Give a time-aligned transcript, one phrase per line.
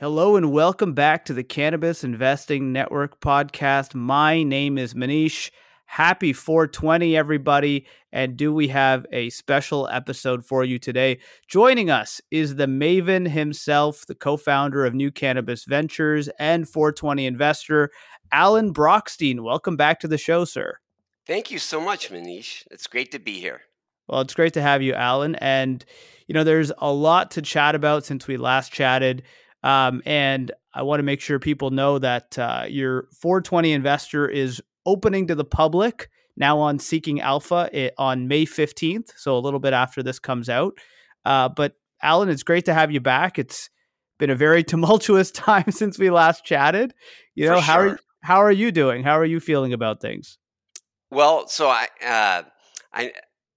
[0.00, 3.94] Hello and welcome back to the Cannabis Investing Network podcast.
[3.94, 5.52] My name is Manish.
[5.86, 7.86] Happy 420, everybody.
[8.10, 11.20] And do we have a special episode for you today?
[11.46, 17.24] Joining us is the Maven himself, the co founder of New Cannabis Ventures and 420
[17.24, 17.90] investor,
[18.32, 19.44] Alan Brochstein.
[19.44, 20.78] Welcome back to the show, sir.
[21.24, 22.64] Thank you so much, Manish.
[22.72, 23.60] It's great to be here.
[24.08, 25.36] Well, it's great to have you, Alan.
[25.36, 25.84] And,
[26.26, 29.22] you know, there's a lot to chat about since we last chatted.
[29.64, 34.62] Um, and I want to make sure people know that uh, your 420 investor is
[34.84, 39.12] opening to the public now on Seeking Alpha it, on May 15th.
[39.16, 40.74] So a little bit after this comes out.
[41.24, 43.38] Uh, but Alan, it's great to have you back.
[43.38, 43.70] It's
[44.18, 46.92] been a very tumultuous time since we last chatted.
[47.34, 49.02] You know, For how are, how are you doing?
[49.02, 50.36] How are you feeling about things?
[51.10, 52.42] Well, so I, uh,
[52.92, 53.12] I,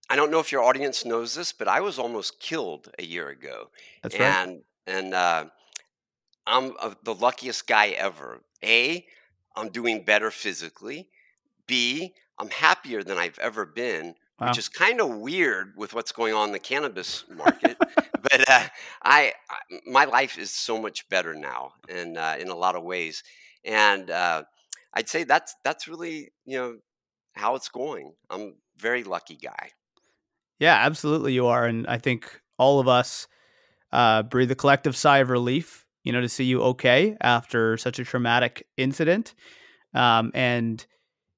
[0.09, 3.27] I don't know if your audience knows this, but I was almost killed a year
[3.27, 3.71] ago,
[4.03, 4.25] That's right.
[4.25, 5.45] and and uh,
[6.47, 8.41] I'm uh, the luckiest guy ever.
[8.63, 9.05] A,
[9.55, 11.09] I'm doing better physically.
[11.67, 14.49] B, I'm happier than I've ever been, Wow.
[14.49, 17.75] which is kind of weird with what's going on in the cannabis market.
[18.21, 18.67] but uh,
[19.01, 22.83] I, I, my life is so much better now, and uh, in a lot of
[22.83, 23.23] ways,
[23.65, 24.43] and uh,
[24.93, 26.77] I'd say that's that's really you know
[27.33, 28.13] how it's going.
[28.29, 29.71] I'm a very lucky guy.
[30.59, 33.27] Yeah, absolutely, you are, and I think all of us
[33.91, 35.86] uh, breathe a collective sigh of relief.
[36.07, 39.35] You know, to see you okay after such a traumatic incident,
[39.93, 40.85] um, and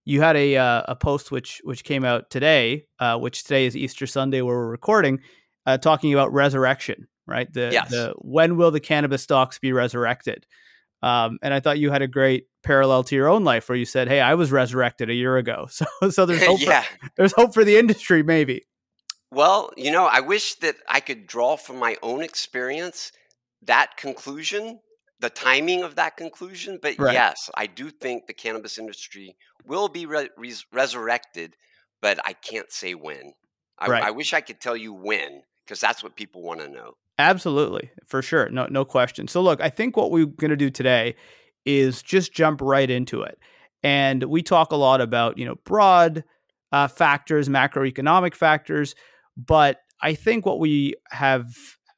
[0.06, 3.76] you had a uh, a post which which came out today, uh, which today is
[3.76, 5.22] Easter Sunday where we're recording,
[5.66, 7.08] uh, talking about resurrection.
[7.26, 7.90] Right, the Yes.
[7.90, 10.46] the when will the cannabis stocks be resurrected?
[11.02, 13.86] Um, and I thought you had a great parallel to your own life where you
[13.86, 16.62] said, "Hey, I was resurrected a year ago." So so there's hope.
[16.62, 16.84] yeah.
[16.84, 18.68] For, there's hope for the industry, maybe.
[19.32, 23.12] Well, you know, I wish that I could draw from my own experience
[23.64, 24.80] that conclusion,
[25.20, 26.80] the timing of that conclusion.
[26.82, 27.14] But Right.
[27.14, 31.56] yes, I do think the cannabis industry will be re- res- resurrected,
[32.02, 33.34] but I can't say when.
[33.78, 34.04] I, Right.
[34.04, 36.96] I wish I could tell you when, because that's what people want to know.
[37.18, 39.28] Absolutely, for sure, no no question.
[39.28, 41.16] So look, I think what we're going to do today
[41.66, 43.38] is just jump right into it,
[43.84, 46.24] and we talk a lot about you know broad
[46.72, 48.96] uh, factors, macroeconomic factors,
[49.36, 51.46] but I think what we have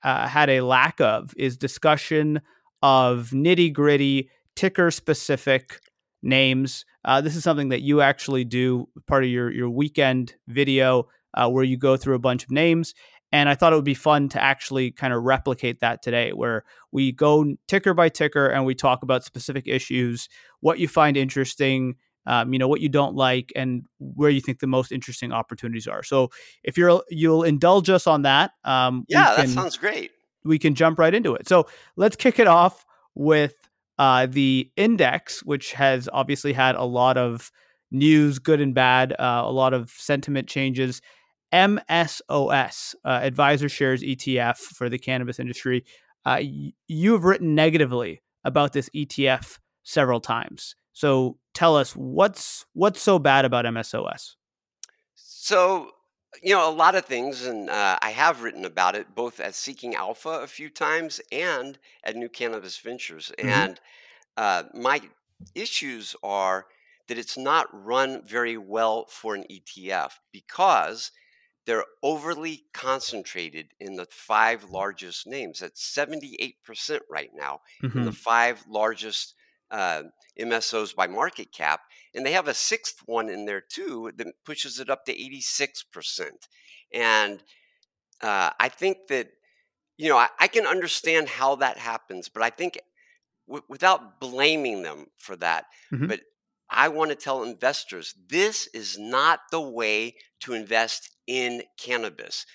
[0.03, 2.41] uh, had a lack of is discussion
[2.81, 5.79] of nitty gritty, ticker specific
[6.23, 6.85] names.
[7.06, 11.50] Uh, this is something that you actually do part of your your weekend video uh,
[11.50, 12.94] where you go through a bunch of names.
[13.34, 16.66] And I thought it would be fun to actually kind of replicate that today, where
[16.91, 20.28] we go ticker by ticker and we talk about specific issues,
[20.59, 21.95] what you find interesting,
[22.26, 25.88] um, you know, what you don't like, and where you think the most interesting opportunities
[25.88, 26.04] are.
[26.04, 26.30] So,
[26.64, 30.12] if you're you'll indulge us on that, um, Yeah, that sounds great.
[30.44, 31.48] we can jump right into it.
[31.48, 33.56] So let's kick it off with
[34.00, 37.52] uh, the index, which has obviously had a lot of
[37.92, 41.02] news, good and bad, uh, a lot of sentiment changes.
[41.54, 45.84] MSOS, uh, AdvisorShares ETF for the cannabis industry.
[46.26, 46.42] Uh,
[46.88, 50.76] you have written negatively about this ETF several times.
[50.94, 54.35] So tell us what's what's so bad about MSOS?
[55.16, 55.91] So,
[56.41, 59.56] you know, a lot of things, and uh, I have written about it both at
[59.56, 63.31] Seeking Alpha a few times and at New Cannabis Ventures.
[63.41, 63.72] Mhm.
[63.72, 63.79] And
[64.38, 65.01] uh, my
[65.56, 66.67] issues are
[67.07, 71.12] that it's not run very well for an ETF because
[71.66, 75.59] they're overly concentrated in the five largest names.
[75.59, 77.62] That's 78% right now
[77.95, 78.04] in Mhm.
[78.04, 79.36] the five largest
[79.71, 80.03] uh,
[80.38, 81.81] MSOs by market cap.
[82.13, 86.47] And they have a sixth one in there too that pushes it up to 86%.
[86.94, 87.44] And
[88.21, 89.29] uh, I think that,
[89.97, 92.79] you know, I, I can understand how that happens, but I think
[93.47, 96.07] w- without blaming them for that, Mhm.
[96.07, 96.21] but
[96.69, 102.45] I want to tell investors this is not the way to invest in cannabis.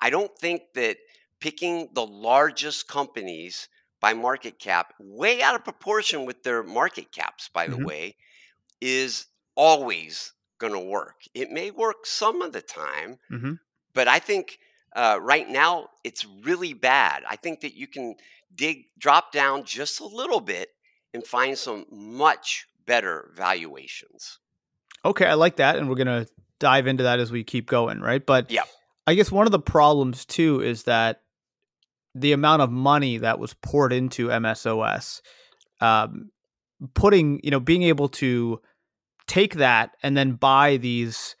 [0.00, 0.98] I don't think that
[1.40, 3.68] picking the largest companies
[4.06, 7.84] by market cap, way out of proportion with their market caps, by the Mhm.
[7.84, 8.16] way,
[8.80, 9.26] is
[9.56, 11.16] always going to work.
[11.34, 13.58] It may work some of the time, Mhm.
[13.94, 14.60] but I think
[14.94, 17.24] uh, right now it's really bad.
[17.28, 18.14] I think that you can
[18.54, 20.70] dig, drop down just a little bit
[21.12, 24.38] and find some much better valuations.
[25.04, 26.26] Okay, I like that, and we're gonna
[26.60, 28.24] dive into that as we keep going, right?
[28.24, 28.64] But yeah,
[29.06, 31.22] I guess one of the problems too is that
[32.18, 35.20] the amount of money that was poured into MSOS,
[35.80, 36.30] um,
[36.94, 38.60] putting you know being able to
[39.26, 41.36] take that and then buy these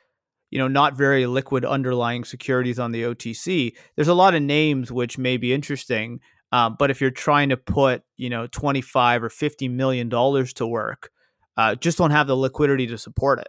[0.50, 3.74] you know not very liquid underlying securities on the OTC.
[3.94, 6.20] There's a lot of names which may be interesting,
[6.52, 10.66] um, but if you're trying to put you know 25 or 50 million dollars to
[10.66, 11.10] work,
[11.56, 13.48] uh, just don't have the liquidity to support it.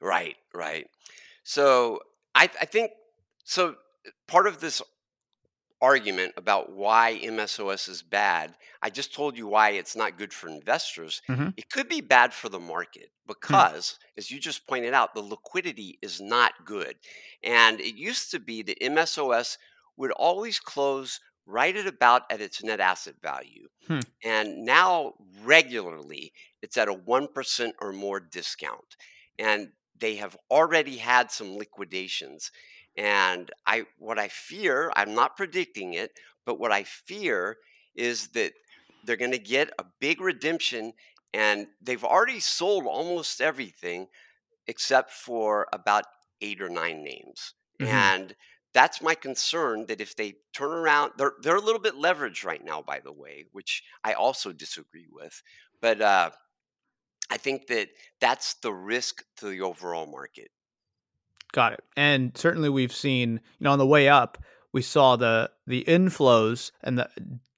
[0.00, 0.86] Right, right.
[1.44, 2.00] So
[2.34, 2.92] I, I think
[3.44, 3.76] so.
[4.26, 4.82] Part of this
[5.82, 10.48] argument about why MSOS is bad, I just told you why it's not good for
[10.48, 11.22] investors.
[11.28, 11.50] Mm-hmm.
[11.56, 13.10] It could be bad for the market
[13.48, 13.66] Hmm.
[13.66, 16.96] because, as you just pointed out, the liquidity is not good.
[17.42, 19.58] And it used to be that MSOS
[19.96, 23.68] would always close right at about at its net asset value.
[23.88, 24.00] Hmm.
[24.24, 26.32] And now regularly
[26.62, 28.96] it's at a 1% or more discount.
[29.38, 32.50] And they have already had some liquidations.
[32.96, 36.12] And I what I fear, I'm not predicting it,
[36.44, 37.58] but what I fear
[37.94, 38.52] is that
[39.04, 40.92] they're going to get a big redemption
[41.34, 44.08] and they've already sold almost everything
[44.66, 46.04] except for about
[46.40, 47.54] 8 or 9 names.
[47.80, 47.88] Mhm.
[47.88, 48.36] And
[48.74, 52.64] that's my concern that if they turn around they're they're a little bit leveraged right
[52.64, 55.42] now by the way, which I also disagree with.
[55.80, 56.30] But uh
[57.30, 57.90] I think that
[58.20, 60.50] that's the risk to the overall market.
[61.52, 61.84] Got it.
[61.96, 64.38] And certainly we've seen, you know, on the way up,
[64.72, 67.08] we saw the the inflows and the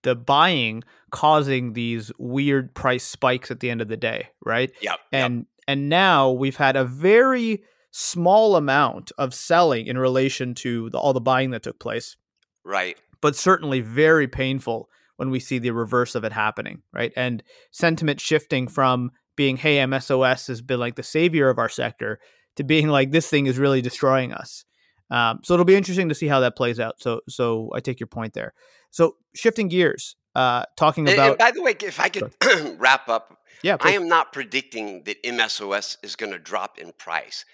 [0.02, 4.70] the buying causing these weird price spikes at the end of the day, right?
[4.80, 4.92] Yep.
[4.92, 5.00] yep.
[5.12, 7.62] And and now we've had a very
[7.92, 12.16] small amount of selling in relation to the, all the buying that took place,
[12.64, 12.98] Right.
[13.20, 17.12] but certainly very painful when we see the reverse of it happening, right?
[17.16, 17.40] And
[17.70, 22.18] sentiment shifting from being, hey, MSOS has been like the savior of our sector
[22.56, 24.64] to being like this thing is really destroying us.
[25.10, 27.00] Um, so it'll be interesting to see how that plays out.
[27.00, 28.54] So, so I take your point there.
[28.90, 32.32] So shifting gears, uh, talking about and by the way, if I could
[32.78, 37.44] wrap up, yeah, I am not predicting that MSOS is going to drop in price.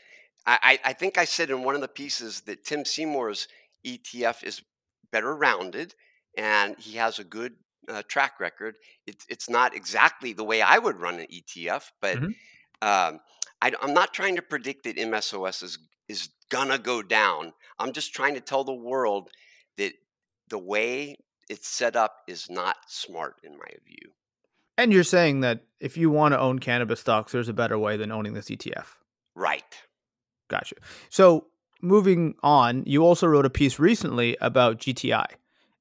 [0.47, 3.49] I, I, I think I said in one of the pieces that Tim Seymour's
[3.87, 4.63] ETF is
[5.13, 5.95] better rounded
[6.37, 7.55] and he has a good
[7.89, 8.77] uh, track record.
[9.07, 12.35] It, it's not exactly the way I would run an ETF, but Mhm.
[12.83, 13.21] um,
[13.63, 15.79] I, am not trying to predict that MSOS is
[16.09, 17.53] is gonna go down.
[17.79, 19.31] I'm just trying to tell the world
[19.79, 19.93] that
[20.49, 21.17] the way
[21.49, 24.13] it's set up is not smart in my view.
[24.79, 27.97] and you're saying that if you want to own cannabis stocks, there's a better way
[27.97, 28.87] than owning this ETF.
[29.35, 29.75] Right.
[30.49, 30.77] Gotcha.
[31.11, 31.47] So
[31.83, 35.27] moving on, you also wrote a piece recently about GTI.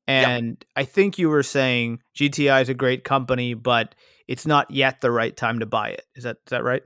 [0.07, 3.93] And I think you were saying GTI is a great company, but
[4.27, 6.03] it's not yet the right time to buy it.
[6.15, 6.81] Is that is that right?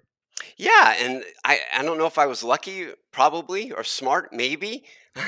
[0.58, 4.84] Yeah, and I, I don't know if I was lucky, probably, or smart, maybe.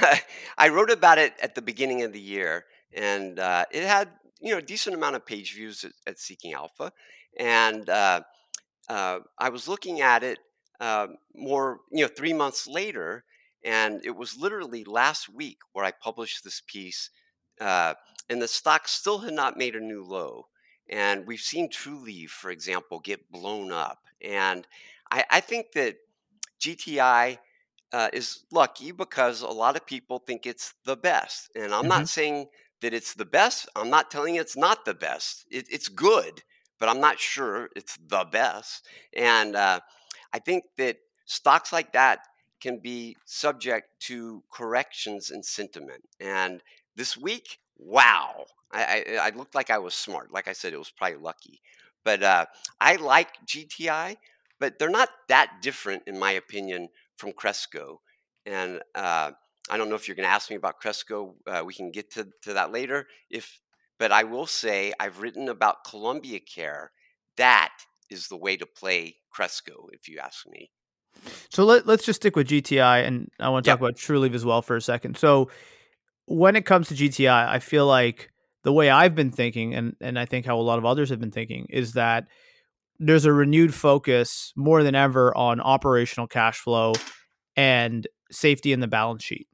[0.57, 4.09] I wrote about it at the beginning of the year, and uh, it had
[4.41, 6.91] you know a decent amount of page views at, at Seeking Alpha,
[7.39, 8.21] and uh,
[8.89, 10.39] uh, I was looking at it
[10.79, 13.25] uh, more you know three months later,
[13.63, 17.09] and it was literally last week where I published this piece,
[17.61, 17.93] uh,
[18.29, 20.47] and the stock still had not made a new low.
[20.89, 23.99] And we've seen Trulieve, for example, get blown up.
[24.21, 24.67] And
[25.15, 25.95] I, I think that
[26.59, 27.39] GTI
[27.93, 31.49] uh, is lucky because a lot of people think it's the best.
[31.55, 31.89] And I'm Mhm.
[31.89, 32.47] not saying
[32.81, 33.69] that it's the best.
[33.75, 35.45] I'm not telling you it's not the best.
[35.49, 36.43] It, it's good,
[36.79, 38.85] but I'm not sure it's the best.
[39.15, 39.79] And uh,
[40.33, 42.19] I think that stocks like that
[42.61, 46.03] can be subject to corrections in sentiment.
[46.19, 46.61] And
[46.95, 50.31] this week, wow, I, I, I looked like I was smart.
[50.31, 51.61] Like I said, it was probably lucky.
[52.03, 52.45] But uh,
[52.79, 54.17] I like GTI,
[54.59, 58.01] but they're not that different, in my opinion, from Cresco.
[58.45, 59.31] And uh,
[59.69, 61.35] I don't know if you're going to ask me about Cresco.
[61.47, 63.07] Uh, we can get to, to that later.
[63.29, 63.59] If,
[63.99, 66.91] but I will say I've written about Columbia Care.
[67.37, 67.73] That
[68.09, 70.71] is the way to play Cresco, if you ask me.
[71.49, 73.89] So let, let's just stick with GTI, and I want to talk Yep.
[73.89, 75.17] about Trulieve as well for a second.
[75.17, 75.49] So
[76.25, 78.29] when it comes to GTI, I feel like
[78.63, 81.19] the way I've been thinking, and and I think how a lot of others have
[81.19, 82.27] been thinking, is that
[82.99, 86.93] there's a renewed focus more than ever on operational cash flow
[87.55, 89.47] and safety in the balance sheet,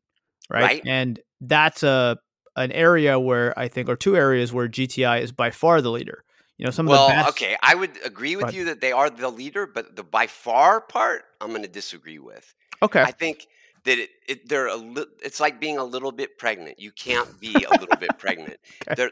[0.50, 0.64] right?
[0.64, 0.82] Right.
[0.86, 2.18] And that's a
[2.56, 6.24] an area where I think, or two areas where GTI is by far the leader.
[6.58, 7.30] You know, some of the best.
[7.30, 8.56] okay, I would agree with ahead.
[8.56, 12.20] you that they are the leader, but the by far part, I'm going to disagree
[12.20, 12.54] with.
[12.84, 13.02] Okay.
[13.02, 13.48] I think
[13.86, 16.80] that it, it they're a li- it's like being a little bit pregnant.
[16.80, 18.58] You can't be a little bit pregnant.
[18.88, 18.96] Okay.
[18.96, 19.12] They're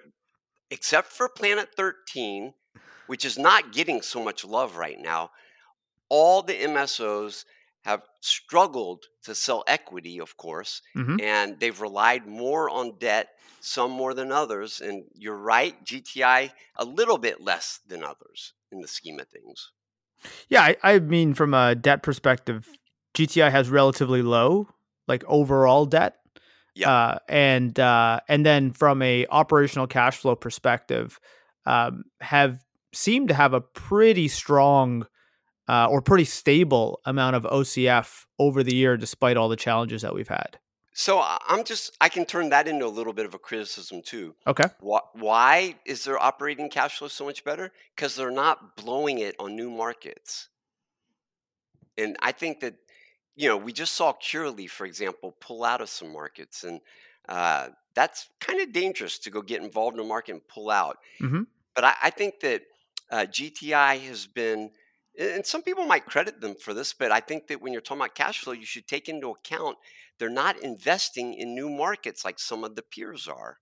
[0.72, 2.54] except for Planet 13,
[3.10, 5.32] which is not getting so much love right now.
[6.10, 7.44] All the MSOs
[7.82, 13.30] have struggled to sell equity, of course, hmm and they've relied more on debt,
[13.62, 14.80] some more than others.
[14.80, 19.72] And you're right, GTI a little bit less than others in the scheme of things.
[20.48, 22.70] Yeah, I, I mean, from a debt perspective,
[23.16, 24.68] GTI has relatively low,
[25.08, 26.18] like overall debt.
[26.76, 26.88] Yep.
[26.88, 31.20] Uh, and uh, and then from a operational cash flow perspective,
[31.66, 35.06] um, have seemed to have a pretty strong
[35.68, 40.14] uh, or pretty stable amount of OCF over the year, despite all the challenges that
[40.14, 40.58] we've had.
[40.94, 44.36] So I'm just, I can turn that into a little bit of a criticism too.
[44.48, 44.66] Okay.
[44.80, 47.72] Why, why is their operating cash flow so much better?
[47.96, 50.50] Because they're not blowing it on new markets.
[51.98, 52.76] And I think that,
[53.36, 56.64] you know, we just saw Curely, for example, pull out of some markets.
[56.64, 56.82] And
[57.30, 60.98] uh, that's kind of dangerous to go get involved in a market and pull out.
[61.20, 61.44] hmm
[61.76, 62.64] But I, I think that
[63.12, 64.72] uh, GTI has been,
[65.20, 68.02] and some people might credit them for this, but I think that when you're talking
[68.02, 69.78] about cash flow, you should take into account
[70.18, 73.58] they're not investing in new markets like some of the peers are.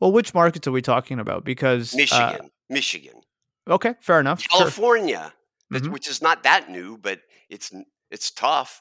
[0.00, 1.44] Well, which markets are we talking about?
[1.44, 3.20] Because uh, Michigan, Michigan,
[3.68, 4.40] okay, fair enough.
[4.40, 4.58] Sure.
[4.58, 5.32] California,
[5.70, 5.92] that- Mhm.
[5.92, 7.72] which is not that new, but it's
[8.10, 8.80] it's tough.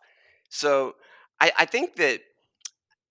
[0.49, 0.95] So
[1.39, 2.21] I, I think that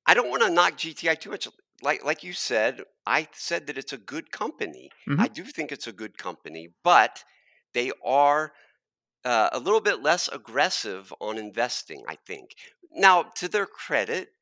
[0.07, 1.47] I don't want to knock GTI too much.
[1.83, 4.91] Like like you said, I said that it's a good company.
[5.07, 5.25] Mhm.
[5.25, 7.25] I do think it's a good company, but
[7.75, 8.53] they are
[9.25, 12.05] uh, a little bit less aggressive on investing.
[12.09, 12.57] I think.
[12.93, 14.33] Now, to their credit,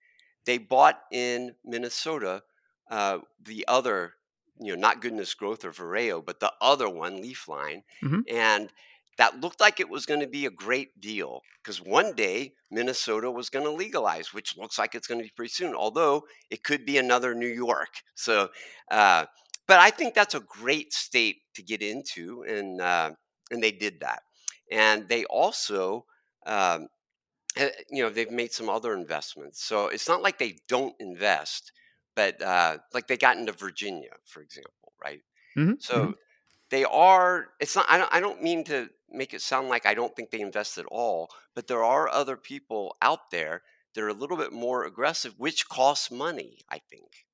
[0.46, 2.42] they bought in Minnesota
[2.90, 4.14] uh, the other,
[4.60, 8.24] you know, not Goodness Growth or Vireo, but the other one, Leafline, Mhm.
[8.28, 8.72] and
[9.18, 13.30] that looked like it was going to be a great deal because one day Minnesota
[13.30, 15.74] was going to legalize, which looks like it's going to be pretty soon.
[15.74, 17.90] Although it could be another New York.
[18.14, 18.48] So,
[18.90, 19.26] uh,
[19.66, 23.12] but I think that's a great state to get into, and uh,
[23.50, 24.22] and they did that,
[24.70, 26.06] and they also.
[26.46, 26.88] Um,
[27.58, 31.72] uh, you know they've made some other investments so it's not like they don't invest
[32.14, 35.22] but uh, like they got into virginia for example right
[35.56, 36.14] Mhm, so mhm.
[36.70, 39.94] they are it's not I don't, I don't mean to make it sound like i
[39.94, 43.62] don't think they invest at all but there are other people out there
[43.94, 47.24] that are a little bit more aggressive which costs money i think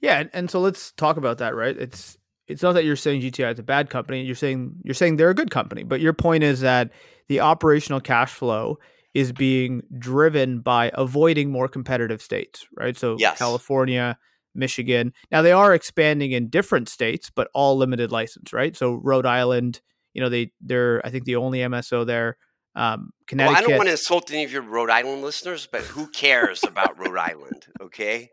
[0.00, 1.76] Yeah, and, and so let's talk about that, right?
[1.76, 4.22] It's it's not that you're saying GTI is a bad company.
[4.22, 6.90] You're saying you're saying they're a good company, but your point is that
[7.28, 8.78] the operational cash flow
[9.14, 12.96] is being driven by avoiding more competitive states, right?
[12.96, 13.38] So Yes.
[13.38, 14.18] California,
[14.54, 15.12] Michigan.
[15.30, 18.76] Now they are expanding in different states, but all limited license, right?
[18.76, 19.80] So Rhode Island,
[20.14, 22.36] you know, they they're I think the only MSO there.
[22.74, 23.58] Um, well, Connecticut.
[23.58, 26.98] i don't want to insult any of your rhode island listeners but who cares about
[26.98, 28.30] rhode island okay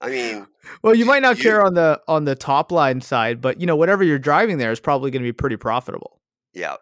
[0.00, 0.44] i mean
[0.82, 3.66] Well, you might not You- care on the on the top line side, but you
[3.66, 6.20] know whatever you're driving there is probably going to be pretty profitable,
[6.52, 6.74] yeah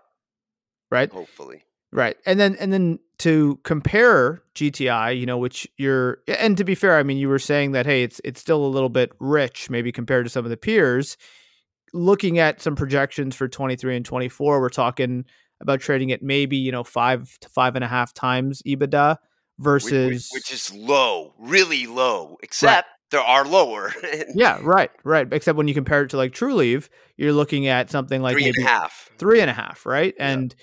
[0.91, 1.13] right?
[1.13, 2.17] hopefully Right.
[2.27, 6.97] And then and then to compare GTI, you know, which you're and to be fair,
[6.99, 9.93] I mean you were saying that hey, it's it's still a little bit rich maybe
[9.93, 11.17] compared to some of the peers.
[11.95, 15.25] Looking at some projections for 23 and 24, we're talking
[15.61, 19.17] about trading at maybe, you know, five to five and a half times EBITDA
[19.59, 22.37] versus which, is low, really low.
[22.43, 23.93] Except there are lower,
[24.35, 25.27] Yeah, right, right.
[25.33, 28.57] Except when you compare it to like Trulieve, you're looking at something like three and
[28.59, 29.09] a half.
[29.19, 30.15] three and a half, right?
[30.19, 30.31] Yeah.
[30.31, 30.55] And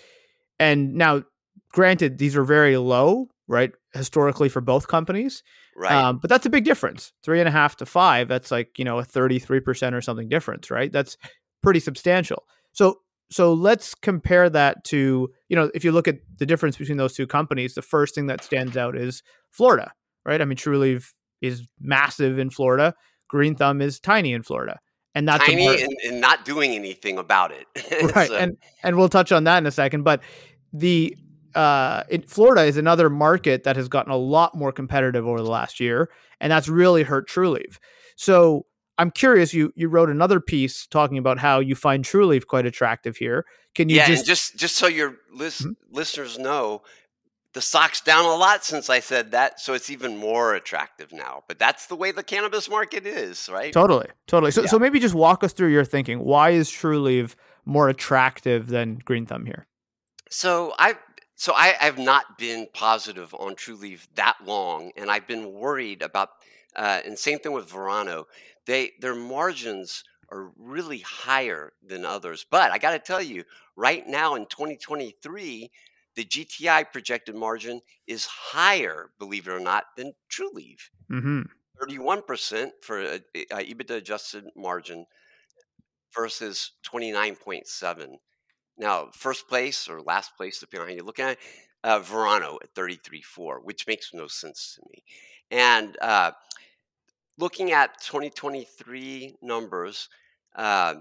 [0.59, 1.23] and now,
[1.71, 5.43] granted, these are very low, right, historically for both companies.
[5.75, 5.91] Right.
[5.91, 7.13] Um, but that's a big difference.
[7.23, 8.27] Three and a half to five.
[8.27, 10.91] That's like you know a thirty three percent or something difference, right?
[10.91, 11.17] That's
[11.63, 12.43] pretty substantial.
[12.73, 12.99] So
[13.29, 17.13] so let's compare that to you know if you look at the difference between those
[17.13, 19.91] two companies, the first thing that stands out is Florida,
[20.25, 20.41] right?
[20.41, 20.99] I mean, True
[21.41, 22.93] is massive in Florida.
[23.27, 24.79] Green Thumb is tiny in Florida,
[25.15, 27.65] and that's Tiny and, and not doing anything about it.
[28.15, 30.21] right So, and and we'll touch on that in a second but
[30.73, 31.15] the
[31.55, 35.49] uh in florida is another market that has gotten a lot more competitive over the
[35.49, 37.77] last year and that's really hurt Trulieve
[38.15, 38.65] so
[38.97, 43.17] i'm curious you you wrote another piece talking about how you find Trulieve quite attractive
[43.17, 45.75] here can you yeah, just just just so your Mhm.
[45.91, 46.81] listeners know,
[47.53, 51.43] the stock's down a lot since I said that, so it's even more attractive now.
[51.47, 53.73] But that's the way the cannabis market is, right?
[53.73, 54.67] totally totally so Yeah.
[54.67, 59.25] so maybe just walk us through your thinking why is Trulieve more attractive than green
[59.25, 59.67] thumb here
[60.29, 60.95] So I
[61.41, 66.29] so I have not been positive on Trulieve that long, and I've been worried about.
[66.75, 68.27] Uh, and same thing with Verano.
[68.67, 72.45] They their margins are really higher than others.
[72.47, 73.43] But I got to tell you,
[73.75, 75.71] right now in 2023,
[76.15, 80.91] the GTI projected margin is higher, believe it or not, than Trulieve.
[81.11, 81.41] mm-hmm
[81.81, 85.07] 31% for a, a EBITDA adjusted margin.
[86.13, 88.17] versus 29.7.
[88.77, 91.39] Now, first place or last place, depending on how you look at it,
[91.83, 95.03] uh, Verano at 33.4, which makes no sense to me.
[95.49, 96.31] And uh,
[97.37, 100.09] looking at 2023 numbers,
[100.55, 100.95] uh,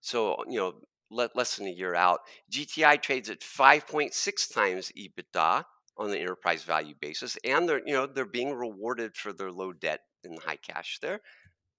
[0.00, 0.74] so you know,
[1.10, 5.64] le- less than a year out, GTI trades at 5.6 times EBITDA
[5.96, 9.72] on the enterprise value basis, and they're you know they're being rewarded for their low
[9.72, 11.20] debt and high cash there.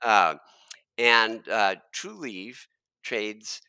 [0.01, 0.35] Uh,
[0.97, 2.67] and uh, Trulieve
[3.03, 3.61] trades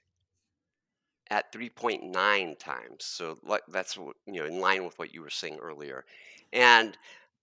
[1.33, 3.05] at 3.9 times.
[3.05, 6.05] So that's you know in line with what you were saying earlier.
[6.53, 6.97] And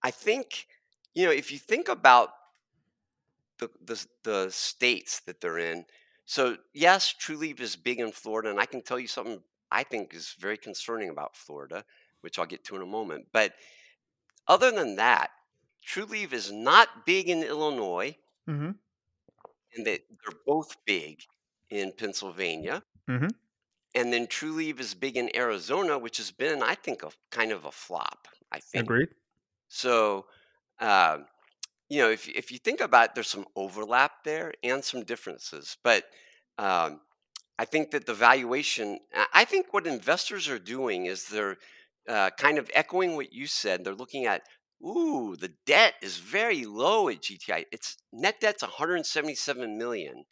[0.03, 0.67] I think
[1.15, 2.29] you know if you think about
[3.59, 5.85] the the, the states that they're in.
[6.25, 9.41] So yes, Trulieve is big in Florida, and I can tell you something
[9.71, 11.83] I think is very concerning about Florida,
[12.21, 13.27] which I'll get to in a moment.
[13.33, 13.53] But
[14.47, 15.31] other than that,
[15.87, 18.15] Trulieve is not big in Illinois,
[18.49, 18.71] Mm-hmm.
[19.75, 21.21] and that they're both big
[21.69, 22.83] in Pennsylvania.
[23.09, 23.27] Mm-hmm.
[23.95, 27.65] And then Trulieve is big in Arizona, which has been, I think, a kind of
[27.65, 28.27] a flop.
[28.51, 29.09] I think Agreed.
[29.67, 30.25] so.
[30.79, 31.19] Uh,
[31.89, 35.75] you know, if if you think about, it, there's some overlap there and some differences,
[35.83, 36.03] but
[36.57, 37.01] um,
[37.57, 38.99] I think that the valuation.
[39.13, 41.57] I I think what investors are doing is they're
[42.07, 43.83] uh, kind of echoing what you said.
[43.83, 44.43] They're looking at,
[44.85, 47.65] ooh, the debt is very low at GTI.
[47.71, 50.25] It's net debt's 177 million,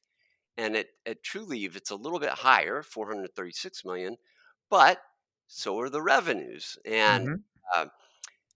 [0.57, 4.17] and at at Trulieve it's a little bit higher, 436 million,
[4.69, 5.01] but
[5.47, 7.43] so are the revenues, and Mhm.
[7.75, 7.87] uh,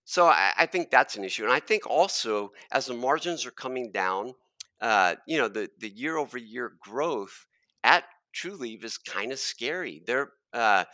[0.03, 3.51] so I, I think that's an issue, and I think also as the margins are
[3.51, 4.33] coming down,
[4.81, 7.45] uh, you know, the the year over year growth
[7.83, 8.05] at
[8.35, 10.01] Trulieve is kind of scary.
[10.05, 10.85] Their uh,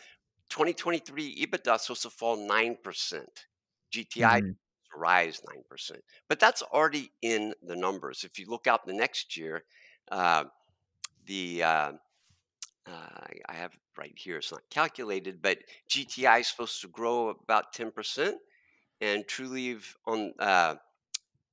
[0.49, 3.47] 2023 EBITDA is supposed to fall nine percent.
[3.91, 4.57] GTI Mhm.
[4.95, 8.23] rise nine percent, but that's already in the numbers.
[8.23, 9.63] If you look out the next year,
[10.11, 10.45] uh,
[11.27, 11.91] the uh,
[12.87, 14.37] uh, I have right here.
[14.37, 15.59] It's not calculated, but
[15.89, 18.37] GTI is supposed to grow about ten percent
[19.01, 20.75] and Trulieve on uh,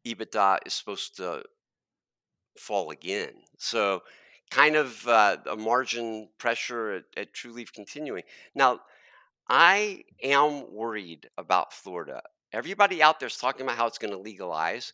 [0.07, 1.43] EBITDA is supposed to
[2.59, 3.33] fall again.
[3.59, 4.03] So,
[4.51, 8.23] kind of uh, a margin pressure at, at Trulieve continuing.
[8.55, 8.81] Now,
[9.49, 12.23] I am worried about Florida.
[12.53, 14.93] Everybody out there is talking about how it's going to legalize.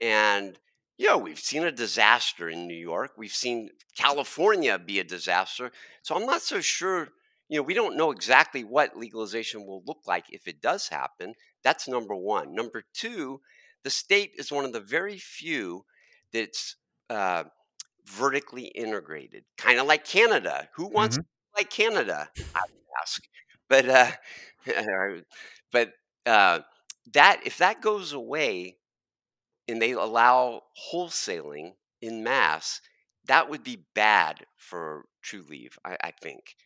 [0.00, 0.58] And,
[1.00, 3.12] you know, we've seen a disaster in New York.
[3.16, 5.72] We've seen California be a disaster.
[6.02, 7.08] So I'm not so sure,
[7.48, 11.34] you know, we don't know exactly what legalization will look like if it does happen.
[11.64, 12.54] That's number one.
[12.54, 13.40] Number two,
[13.82, 15.86] the state is one of the very few
[16.34, 16.76] that's
[17.08, 17.44] uh,
[18.06, 20.68] vertically integrated, kind of like Canada.
[20.74, 21.20] Who wants Mhm.
[21.20, 22.30] to be like Canada?
[22.54, 23.22] I would ask.
[23.68, 24.12] But uh,
[25.72, 25.92] but
[26.26, 26.60] uh,
[27.12, 28.78] that if that goes away
[29.70, 32.82] and they allow wholesaling in mass,
[33.26, 36.56] that would be bad for Trulieve, I, I think.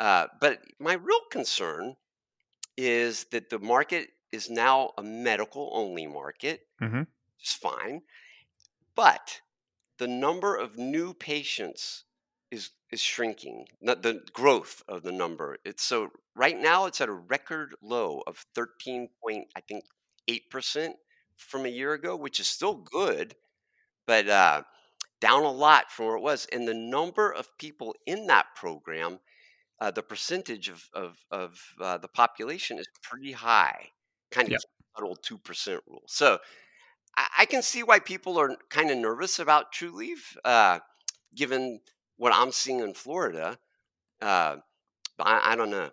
[0.00, 1.96] Uh, but my real concern
[2.76, 7.06] is that the market is now a medical only market, Mhm.
[7.38, 8.02] which is fine,
[8.94, 9.42] but
[9.98, 12.04] the number of new patients
[12.50, 13.68] is is shrinking.
[13.80, 15.58] Not the growth of the number.
[15.64, 19.84] It's so right now it's at a record low of 13 point I think
[20.28, 20.96] 8%
[21.36, 23.34] from a year ago, which is still good,
[24.06, 24.62] but uh,
[25.20, 26.46] down a lot from where it was.
[26.52, 29.20] And the number of people in that program,
[29.80, 33.90] uh, the percentage of of, of uh, the population is pretty high,
[34.30, 34.58] kind of Yeah.
[34.96, 36.02] subtle two percent rule.
[36.06, 36.38] So
[37.16, 40.80] I, I can see why people are kind of nervous about Trulieve, uh,
[41.34, 41.80] given
[42.16, 43.58] what I'm seeing in Florida.
[44.22, 44.56] Uh,
[45.18, 45.90] but I, I don't know.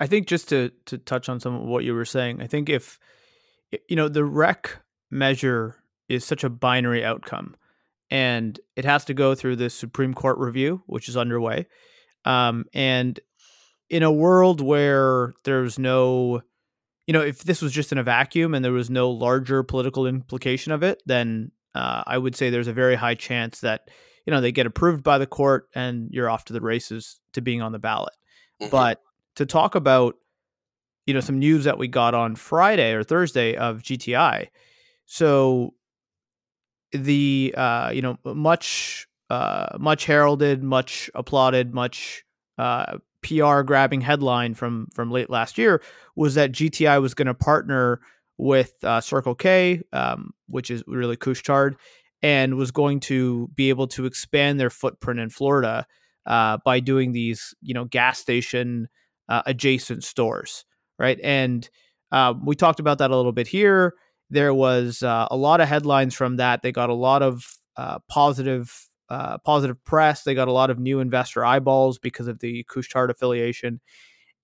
[0.00, 2.68] I think just to to touch on some of what you were saying, I think
[2.68, 2.98] if
[3.88, 4.78] you know the rec
[5.10, 5.76] measure
[6.08, 7.54] is such a binary outcome,
[8.10, 11.66] and it has to go through this Supreme Court review, which is underway,
[12.24, 13.18] um, and
[13.90, 16.42] in a world where there's no,
[17.06, 20.06] you know, if this was just in a vacuum and there was no larger political
[20.06, 23.88] implication of it, then uh, I would say there's a very high chance that
[24.26, 27.40] you know they get approved by the court and you're off to the races to
[27.40, 28.14] being on the ballot.
[28.60, 28.70] Mhm.
[28.70, 29.00] But
[29.36, 30.16] to talk about
[31.08, 34.48] you know some news that we got on Friday or Thursday of GTI.
[35.06, 35.72] So
[36.92, 42.24] the uh, you know much uh, much heralded, much applauded, much
[42.58, 45.82] uh, PR grabbing headline from from late last year
[46.14, 48.00] was that GTI was going to partner
[48.36, 51.76] with uh, Circle K, um, which is really Couche-Tard,
[52.20, 55.86] and was going to be able to expand their footprint in Florida
[56.26, 58.88] uh, by doing these you know gas station
[59.30, 60.66] uh, adjacent stores,
[60.98, 61.18] right?
[61.22, 61.68] And
[62.12, 63.94] um, we talked about that a little bit here.
[64.30, 66.62] There was uh, a lot of headlines from that.
[66.62, 67.44] They got a lot of
[67.76, 70.22] uh, positive uh, positive press.
[70.22, 73.80] They got a lot of new investor eyeballs because of the Couche-Tard affiliation,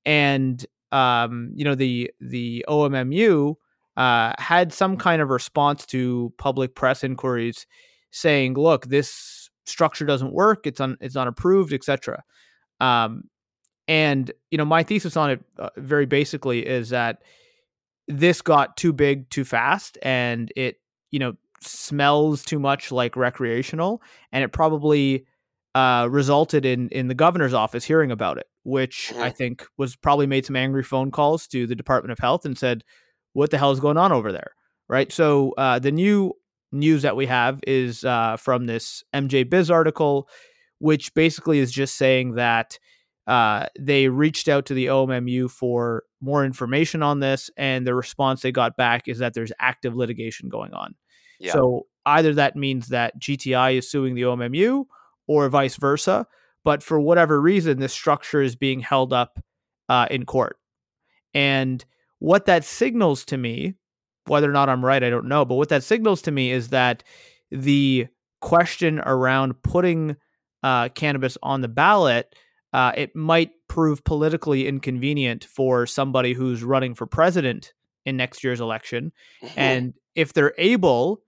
[0.07, 3.57] and um, you know the the OMMU
[3.97, 7.67] uh, had some kind of response to public press inquiries,
[8.11, 10.67] saying, "Look, this structure doesn't work.
[10.67, 12.23] It's un, it's unapproved, etc."
[12.81, 13.25] Um,
[13.89, 17.23] and you know, my thesis on it, uh, very basically, is that
[18.09, 20.77] this got too big too fast, and it
[21.11, 25.27] you know smells too much like recreational, and it probably
[25.75, 29.23] uh, resulted in in the governor's office hearing about it, which mm-hmm.
[29.23, 32.57] I think was probably made some angry phone calls to the Department of Health and
[32.57, 32.85] said,
[33.33, 34.53] "What the hell is going on over there?"
[34.89, 35.11] Right.
[35.13, 36.35] So uh, the new
[36.73, 40.29] news that we have is uh, from this MJ Biz article,
[40.79, 42.79] which basically is just saying that
[43.27, 48.43] uh, they reached out to the OMMU for more information on this, and the response
[48.43, 50.95] they got back is that there's active litigation going on.
[51.41, 51.53] Yeah.
[51.53, 54.85] So either that means that GTI is suing the OMMU
[55.27, 56.27] or vice versa.
[56.65, 59.39] But for whatever reason, this structure is being held up
[59.89, 60.59] uh, in court.
[61.35, 61.85] And
[62.19, 63.75] what that signals to me,
[64.27, 66.69] whether or not I'm right, I don't know, but what that signals to me is
[66.69, 67.03] that
[67.51, 68.07] the
[68.41, 70.17] question around putting
[70.63, 72.35] uh, cannabis on the ballot,
[72.75, 77.73] uh, it might prove politically inconvenient for somebody who's running for president
[78.05, 79.13] in next year's election.
[79.43, 79.61] Mm-hmm.
[79.61, 81.23] And if they're able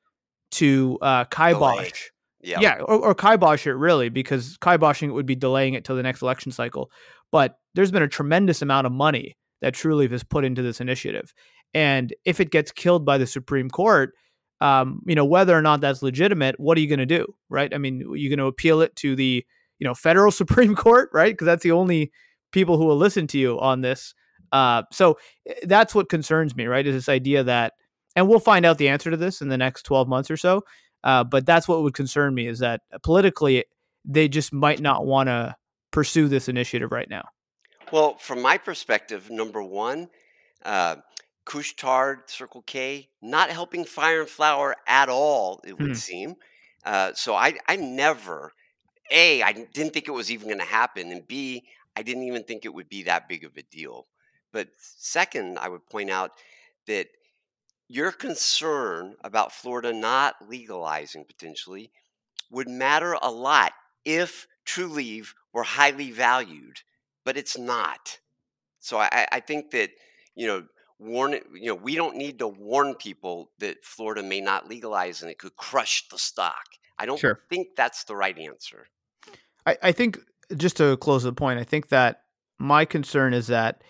[0.50, 2.08] to uh, kibosh.
[2.40, 2.60] Yeah.
[2.60, 6.02] Yeah, or, or kibosh it really, because kiboshing it would be delaying it till the
[6.02, 6.90] next election cycle.
[7.30, 11.32] But there's been a tremendous amount of money that Trulieve has put into this initiative.
[11.74, 14.14] And if it gets killed by the Supreme Court,
[14.60, 17.34] um, you know, whether or not that's legitimate, what are you going to do?
[17.48, 17.72] Right.
[17.72, 19.44] I mean, you're going to appeal it to the,
[19.78, 21.32] you know, federal Supreme Court, right?
[21.32, 22.12] Because that's the only
[22.52, 24.14] people who will listen to you on this.
[24.52, 26.86] Uh, so eh, that's what concerns me, right?
[26.86, 27.72] Is this idea that
[28.16, 30.64] and we'll find out the answer to this in the next 12 months or so.
[31.04, 33.64] Uh, but that's what would concern me is that politically
[34.04, 35.54] they just might not want to
[35.92, 37.22] pursue this initiative right now.
[37.92, 40.08] Well, from my perspective, number one,
[40.64, 40.96] uh,
[41.44, 45.94] Couche-Tard, Circle K, not helping Fire and Flower at all, it would hmm.
[45.94, 46.34] seem.
[46.84, 48.52] Uh, so I, I never,
[49.10, 51.10] A, I didn't think it was even going to happen.
[51.12, 51.64] And B,
[51.96, 54.06] I didn't even think it would be that big of a deal.
[54.52, 56.32] But second, I would point out
[56.86, 57.08] that
[57.88, 61.90] your concern about Florida not legalizing potentially
[62.50, 63.72] would matter a lot
[64.04, 66.80] if True Trulieve were highly valued,
[67.24, 68.18] but it's not.
[68.80, 69.90] So I, I think that
[70.34, 70.64] you know
[70.98, 75.30] warn you know we don't need to warn people that Florida may not legalize and
[75.30, 76.64] it could crush the stock.
[76.98, 77.40] I don't sure.
[77.50, 78.86] think that's the right answer.
[79.66, 80.18] I, I think
[80.56, 82.22] just to close the point, I think that
[82.58, 83.82] my concern is that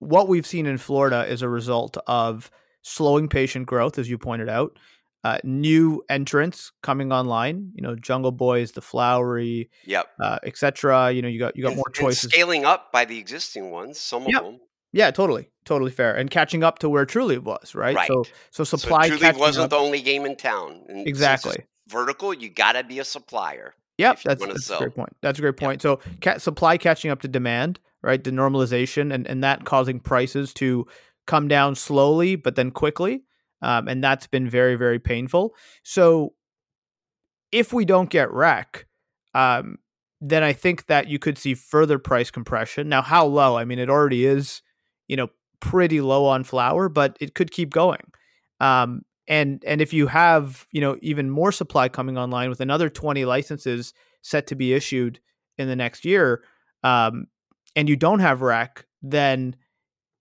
[0.00, 2.50] what we've seen in Florida is a result of
[2.82, 4.78] slowing patient growth, as you pointed out.
[5.24, 11.12] Uh, new entrants coming online, you know, Jungle Boys, The Flowery, yep, uh, etc.
[11.12, 12.28] You know, you got you got and, more choices.
[12.28, 14.40] scaling up by the existing ones, some yep.
[14.40, 14.60] of them.
[14.92, 17.94] Yeah, totally, totally fair, and catching up to where Trulieve was, right?
[17.94, 18.08] Right.
[18.08, 19.08] So, so supply.
[19.08, 19.70] So Trulieve wasn't up.
[19.70, 20.82] the only game in town.
[20.88, 21.66] And exactly.
[21.86, 23.76] Vertical, you got to be a supplier.
[24.02, 25.16] Yep, that's, that's a great point.
[25.22, 25.82] That's a great point.
[25.84, 26.02] Yep.
[26.02, 28.22] So, ca- supply catching up to demand, right?
[28.22, 30.86] The normalization, and and that causing prices to
[31.26, 33.24] come down slowly, but then quickly.
[33.62, 35.54] Um, and that's been very, very painful.
[35.84, 36.34] So
[37.52, 38.86] if we don't get rec,
[39.34, 39.78] um,
[40.20, 42.88] then I think that you could see further price compression.
[42.88, 43.56] Now, how low?
[43.56, 44.62] I mean, it already is,
[45.06, 45.28] you know,
[45.60, 48.02] pretty low on flour, but it could keep going.
[48.58, 52.88] Um, and and if you have, you know, even more supply coming online with another
[52.88, 55.20] 20 licenses set to be issued
[55.58, 56.42] in the next year,
[56.82, 57.26] um,
[57.76, 59.56] and you don't have rec, then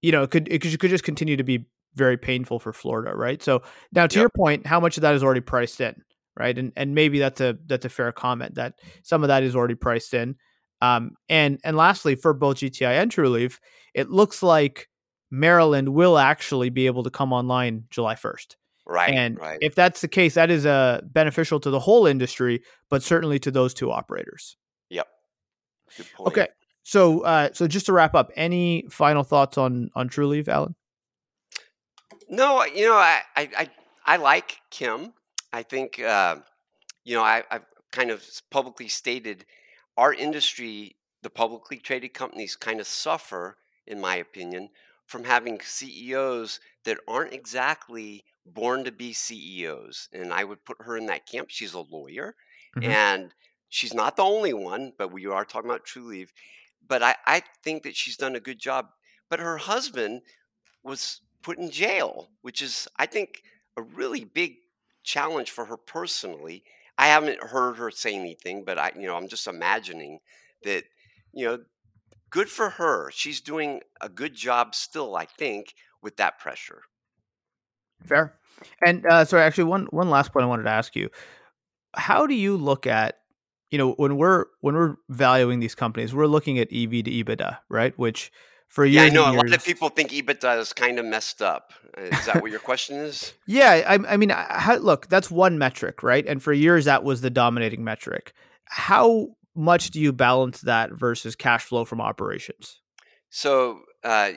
[0.01, 2.73] you know, it could it could, it could just continue to be very painful for
[2.73, 3.41] Florida, right?
[3.41, 4.21] So now to yep.
[4.21, 6.01] your point, how much of that is already priced in,
[6.37, 6.57] right?
[6.57, 9.75] And and maybe that's a that's a fair comment that some of that is already
[9.75, 10.35] priced in.
[10.81, 13.59] Um, and and lastly, for both GTI and Trulieve,
[13.93, 14.89] it looks like
[15.29, 18.57] Maryland will actually be able to come online July first.
[18.91, 19.13] Right.
[19.13, 19.57] And right.
[19.61, 23.51] if that's the case, that is uh, beneficial to the whole industry, but certainly to
[23.51, 24.57] those two operators.
[24.89, 25.07] Yep.
[26.19, 26.47] Okay.
[26.83, 30.75] So, uh, so just to wrap up, any final thoughts on on Trulieve, Alan?
[32.29, 33.69] No, you know, I I I,
[34.05, 35.13] I like Kim.
[35.53, 36.37] I think uh,
[37.05, 39.45] you know I, I've kind of publicly stated
[39.95, 44.69] our industry, the publicly traded companies, kind of suffer, in my opinion,
[45.05, 50.09] from having CEOs that aren't exactly born to be CEOs.
[50.13, 51.49] And I would put her in that camp.
[51.49, 52.35] She's a lawyer,
[52.75, 52.89] mm-hmm.
[52.89, 53.33] and
[53.69, 56.29] she's not the only one, but we are talking about Trulieve
[56.87, 58.89] but I, I think that she's done a good job.
[59.29, 60.21] But her husband
[60.83, 63.43] was put in jail, which is, I think,
[63.77, 64.55] a really big
[65.03, 66.63] challenge for her personally.
[66.97, 70.19] I haven't heard her say anything, but I, you know, I'm just imagining
[70.63, 70.83] that,
[71.33, 71.59] you know,
[72.29, 73.09] good for her.
[73.11, 76.83] She's doing a good job still, I think, with that pressure.
[78.05, 78.33] Fair.
[78.85, 81.09] And uh, sorry, actually, one one last point I wanted to ask you:
[81.95, 83.19] How do you look at,
[83.69, 87.57] you know, when we're when we're valuing these companies, we're looking at EV to EBITDA,
[87.69, 87.97] right?
[87.97, 88.31] Which
[88.67, 91.73] for Yeah, I know a lot of people think EBITDA is kind of messed up.
[91.97, 93.33] Is that what your question is?
[93.45, 96.25] yeah, I, I mean, how, look, that's one metric, right?
[96.25, 98.33] And for years, that was the dominating metric.
[98.65, 102.79] How much do you balance that versus cash flow from operations?
[103.29, 104.31] So, uh,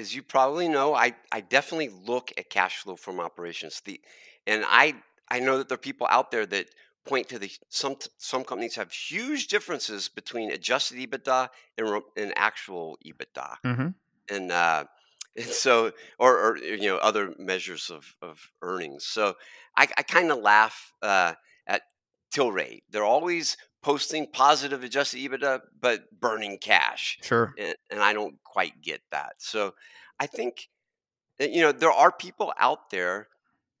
[0.00, 3.80] as you probably know, I, I definitely look at cash flow from operations.
[3.84, 4.00] The
[4.46, 4.94] and I
[5.28, 6.66] I know that there are people out there that
[7.06, 12.98] point to the some some companies have huge differences between adjusted EBITDA and, and actual
[13.06, 13.56] EBITDA.
[13.64, 13.88] hmm
[14.30, 14.84] and uh,
[15.36, 19.04] and so or, or you know other measures of, of earnings.
[19.04, 19.34] So
[19.76, 21.34] I, I kind of laugh uh,
[21.66, 21.82] at
[22.32, 22.82] Tilray.
[22.90, 27.54] They're always posting positive adjusted EBITDA, but burning cash, Sure.
[27.58, 29.34] and, and I don't quite get that.
[29.38, 29.74] So
[30.18, 30.68] I think
[31.38, 33.28] you know there are people out there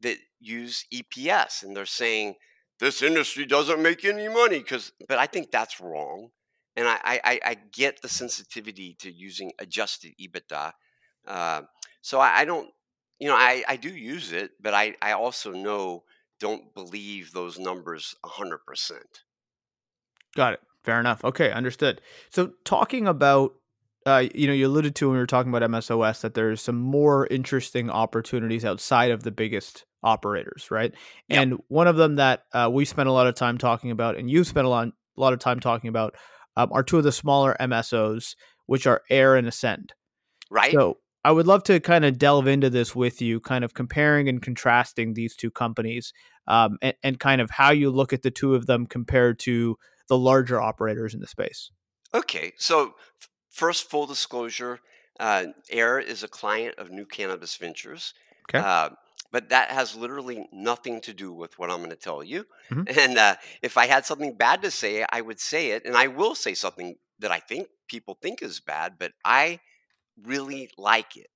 [0.00, 2.36] that use EPS, and they're saying
[2.78, 6.30] this industry doesn't make any money because, but I think that's wrong.
[6.76, 10.72] And I, I, I I get the sensitivity to using adjusted EBITDA
[11.26, 11.62] uh,
[12.02, 12.70] so I, I don't,
[13.18, 16.04] you know, I, I do use it, but I, I also know
[16.38, 18.58] don't believe those numbers 100%.
[20.36, 20.60] Got it.
[20.84, 21.24] Fair enough.
[21.24, 22.00] Okay, understood.
[22.30, 23.54] So talking about
[24.06, 26.78] uh, you know, you alluded to when we were talking about MSOS that there's some
[26.78, 30.94] more interesting opportunities outside of the biggest operators, right?
[31.28, 31.42] Yep.
[31.42, 34.30] And one of them that uh, we spent a lot of time talking about, and
[34.30, 36.14] you've spent a lot, a lot of time talking about,
[36.56, 39.92] um, are two of the smaller MSOs, which are AYR and Ascend.
[40.50, 40.72] Right?
[40.72, 44.28] So I would love to kind of delve into this with you, kind of comparing
[44.28, 46.14] and contrasting these two companies,
[46.46, 49.76] um, and, and kind of how you look at the two of them compared to
[50.10, 51.70] the larger operators in the space.
[52.12, 52.52] Okay.
[52.58, 52.94] So,
[53.48, 54.80] first, full disclosure
[55.18, 58.12] uh, AYR is a client of New Cannabis Ventures.
[58.48, 58.58] Okay.
[58.58, 58.90] Uh,
[59.32, 62.46] but that has literally nothing to do with what I'm going to tell you.
[62.70, 62.96] Mhm.
[62.98, 65.84] And uh, if I had something bad to say, I would say it.
[65.84, 69.60] And I will say something that I think people think is bad, but I
[70.22, 71.30] really like it.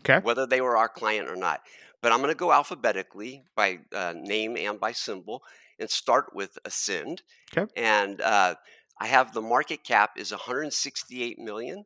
[0.00, 0.18] Okay.
[0.22, 1.62] whether they were our client or not.
[2.02, 5.42] But I'm going to go alphabetically by uh, name and by symbol
[5.78, 7.22] and start with Ascend.
[7.56, 7.70] Okay.
[7.76, 8.54] And uh,
[9.00, 11.84] I have the market cap is 168 million,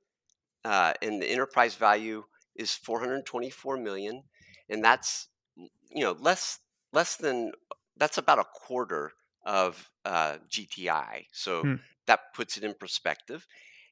[0.65, 2.25] uh, and the enterprise value
[2.57, 4.25] is 424 million,
[4.69, 6.61] and that's you know less
[6.93, 7.53] less than
[7.97, 9.13] that's about a quarter
[9.45, 11.27] of uh, GTI.
[11.33, 11.75] So Hmm.
[12.07, 13.47] that puts it in perspective.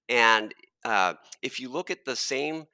[0.08, 0.54] And
[0.84, 2.66] uh, if you look at the same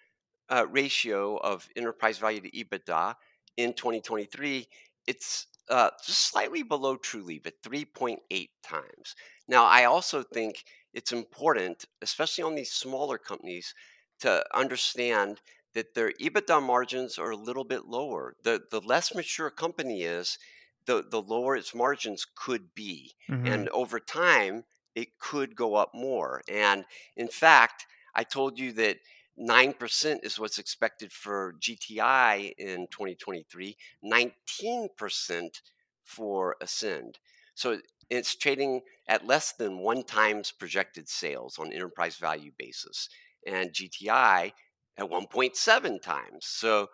[0.49, 3.15] uh, ratio of enterprise value to EBITDA
[3.57, 4.69] in 2023,
[5.07, 9.17] it's uh, just slightly below Trulieve at 3.8 times.
[9.49, 13.75] Now, I also think it's important, especially on these smaller companies,
[14.21, 15.41] to understand
[15.75, 18.37] that their EBITDA margins are a little bit lower.
[18.45, 20.39] The the less mature a company is,
[20.87, 23.63] the the lower its margins could be, Mhm.
[23.63, 26.43] and over time it could go up more.
[26.49, 26.85] And
[27.17, 28.99] in fact, I told you that
[29.39, 35.61] 9% is what's expected for GTI in 2023, 19%
[36.05, 37.19] for Ascend.
[37.55, 37.79] So
[38.11, 43.09] it's trading at less than one times projected sales on enterprise value basis,
[43.47, 44.53] and GTI
[44.99, 46.47] at 1.7 times.
[46.47, 46.89] So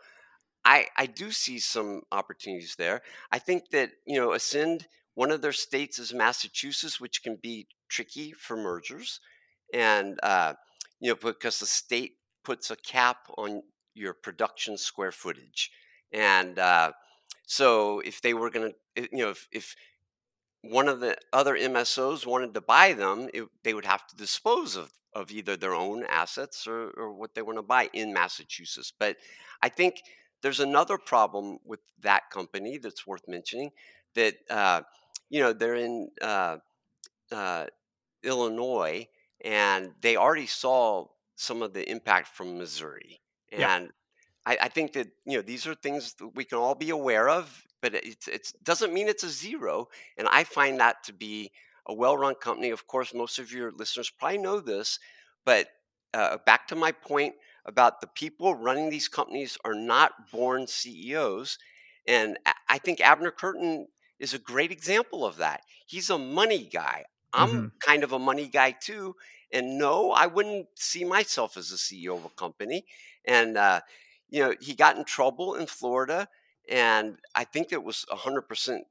[0.65, 3.03] I, I do see some opportunities there.
[3.33, 7.67] I think that, you know, Ascend, one of their states is Massachusetts, which can be
[7.89, 9.21] tricky for mergers.
[9.75, 10.55] And, uh,
[11.01, 12.13] you know, because the state
[12.45, 13.63] puts a cap on
[13.95, 15.71] your production square footage.
[16.13, 16.93] And uh,
[17.47, 19.77] so if they were going to, you know, if, if
[20.63, 24.77] one of the other MSOs wanted to buy them, it, they would have to dispose
[24.77, 28.93] of, of either their own assets or, or what they want to buy in Massachusetts.
[28.99, 29.17] But
[29.63, 30.03] I think
[30.43, 33.71] there's another problem with that company that's worth mentioning
[34.15, 34.83] that, uh,
[35.31, 36.59] you know, they're in uh,
[37.31, 37.67] uh,
[38.23, 39.07] Illinois
[39.45, 41.07] and they already saw
[41.39, 43.21] some of the impact from Missouri.
[43.53, 43.77] Yeah.
[43.77, 43.91] And
[44.45, 47.29] I, I think that you know these are things that we can all be aware
[47.29, 49.89] of, but it it's, doesn't mean it's a zero.
[50.17, 51.53] And I find that to be
[51.87, 52.71] a well-run company.
[52.71, 54.99] Of course, most of your listeners probably know this,
[55.45, 55.69] but
[56.13, 61.59] uh, back to my point about the people running these companies are not born CEOs,
[62.07, 63.85] and I think Abner Kurtin
[64.19, 65.61] is a great example of that.
[65.87, 67.05] He's a money guy.
[67.33, 67.73] I'm Mhm.
[67.81, 69.17] kind of a money guy too,
[69.53, 72.87] and no, I wouldn't see myself as a CEO of a company.
[73.25, 73.81] And uh,
[74.29, 76.29] you know, he got in trouble in Florida,
[76.69, 78.85] and I think it was 100%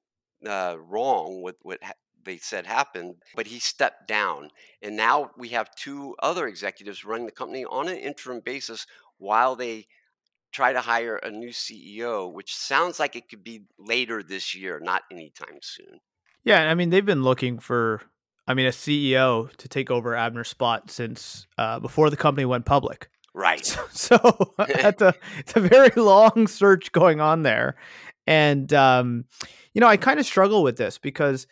[0.46, 4.52] uh, wrong with what ha- they said happened, but he stepped down.
[4.82, 8.86] And now we have two other executives running the company on an interim basis
[9.18, 9.88] while they
[10.52, 14.80] try to hire a new CEO, which sounds like it could be later this year,
[14.80, 16.02] not anytime soon.
[16.44, 18.02] Yeah, I mean they've been looking for,
[18.48, 22.66] I mean, a CEO to take over Abner's spot since uh, before the company went
[22.66, 23.10] public.
[23.34, 23.78] Right.
[23.92, 27.76] So, so it's a it's a very long search going on there,
[28.26, 29.26] and um,
[29.74, 31.48] you know I kind of struggle with this because,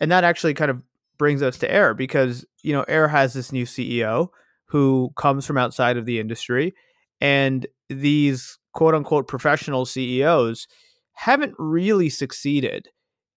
[0.00, 0.82] and that actually kind of
[1.18, 4.28] brings us to AYR because you know AYR has this new CEO
[4.66, 6.74] who comes from outside of the industry,
[7.20, 10.66] and these quote unquote professional CEOs
[11.12, 12.88] haven't really succeeded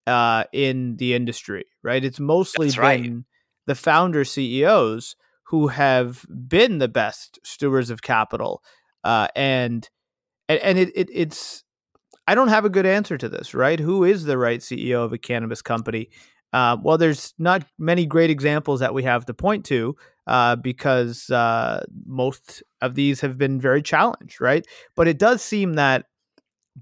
[0.06, 2.04] uh, in the industry, right?
[2.04, 3.24] It's mostly That's been right.
[3.66, 8.62] the founder CEOs who have been the best stewards of capital,
[9.04, 9.88] uh, and
[10.48, 11.64] and, and it, it it's
[12.26, 13.78] I don't have a good answer to this, right?
[13.78, 16.08] Who is the right CEO of a cannabis company?
[16.52, 21.30] Uh, well, there's not many great examples that we have to point to uh, because
[21.30, 24.66] uh, most of these have been very challenged, right?
[24.94, 26.06] But it does seem that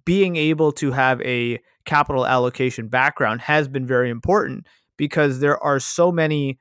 [0.04, 4.64] being able to have a capital allocation background has been very important
[4.96, 6.57] because there are so many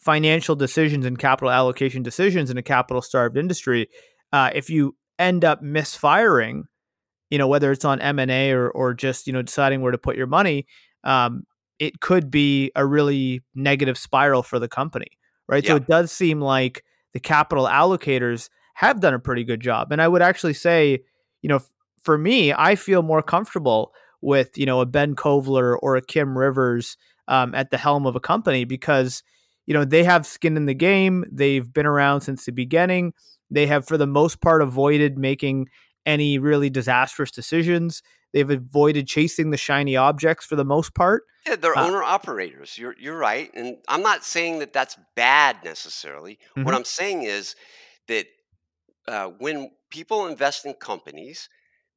[0.00, 3.88] financial decisions and capital allocation decisions in a capital starved industry.
[4.32, 6.64] Uh, if you end up misfiring,
[7.30, 9.92] you know whether it's on M and A or or just you know deciding where
[9.92, 10.66] to put your money,
[11.04, 11.44] um,
[11.78, 15.12] it could be a really negative spiral for the company,
[15.46, 15.64] right?
[15.64, 20.02] So it does seem like the capital allocators have done a pretty good job, and
[20.02, 21.04] I would actually say,
[21.40, 21.60] you know,
[22.02, 23.92] for me, I feel more comfortable
[24.22, 26.96] with you know a Ben Kovler or a Kim Rivers
[27.28, 29.22] um, at the helm of a company because
[29.66, 31.24] you know they have skin in the game.
[31.30, 33.12] They've been around since the beginning.
[33.50, 35.68] They have, for the most part, avoided making
[36.06, 38.02] any really disastrous decisions.
[38.32, 41.24] They've avoided chasing the shiny objects for the most part.
[41.46, 42.78] Yeah, they're Uh, owner operators.
[42.78, 46.38] You're you're right, and I'm not saying that that's bad necessarily.
[46.62, 47.56] What mhm, I'm saying is
[48.06, 48.26] that
[49.08, 51.48] uh, when people invest in companies,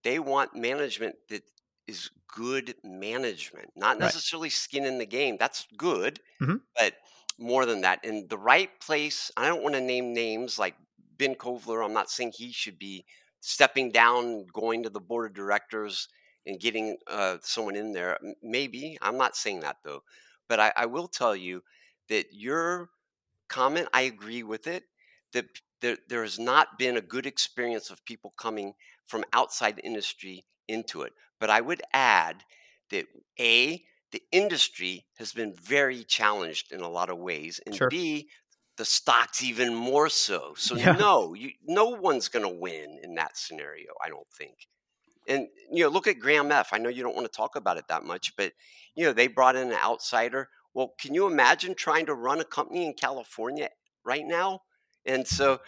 [0.04, 1.44] they want management that
[1.88, 4.16] is good management, not Right.
[4.16, 5.38] necessarily skin in the game.
[5.40, 6.96] That's good, mhm, but
[7.38, 9.32] more than that, in the right place.
[9.38, 10.76] I don't want to name names like
[11.18, 11.84] Ben Kovler.
[11.86, 13.06] I'm not saying he should be
[13.42, 16.08] stepping down, going to the board of directors,
[16.46, 18.20] and getting uh, someone in there.
[18.42, 20.04] Maybe I'm not saying that though,
[20.48, 21.64] but I, I will tell you
[22.10, 22.90] that your
[23.48, 24.84] comment, I agree with it.
[25.34, 25.48] That
[25.82, 28.74] there, there has not been a good experience of people coming
[29.08, 31.14] from outside the industry into it.
[31.40, 32.44] But I would add
[32.92, 33.06] that
[33.40, 37.90] A, the industry has been very challenged in a lot of ways, and Sure.
[37.90, 38.30] B,
[38.78, 40.54] the stocks even more so.
[40.58, 40.94] So Yeah.
[40.94, 43.94] no, you, no one's going to win in that scenario.
[44.04, 44.68] I don't think.
[45.28, 46.68] And you know, look at GRAMF.
[46.72, 48.54] I know you don't want to talk about it that much, but
[48.96, 50.50] you know, they brought in an outsider.
[50.74, 53.70] Well, can you imagine trying to run a company in California
[54.06, 54.62] right now?
[55.06, 55.60] And so,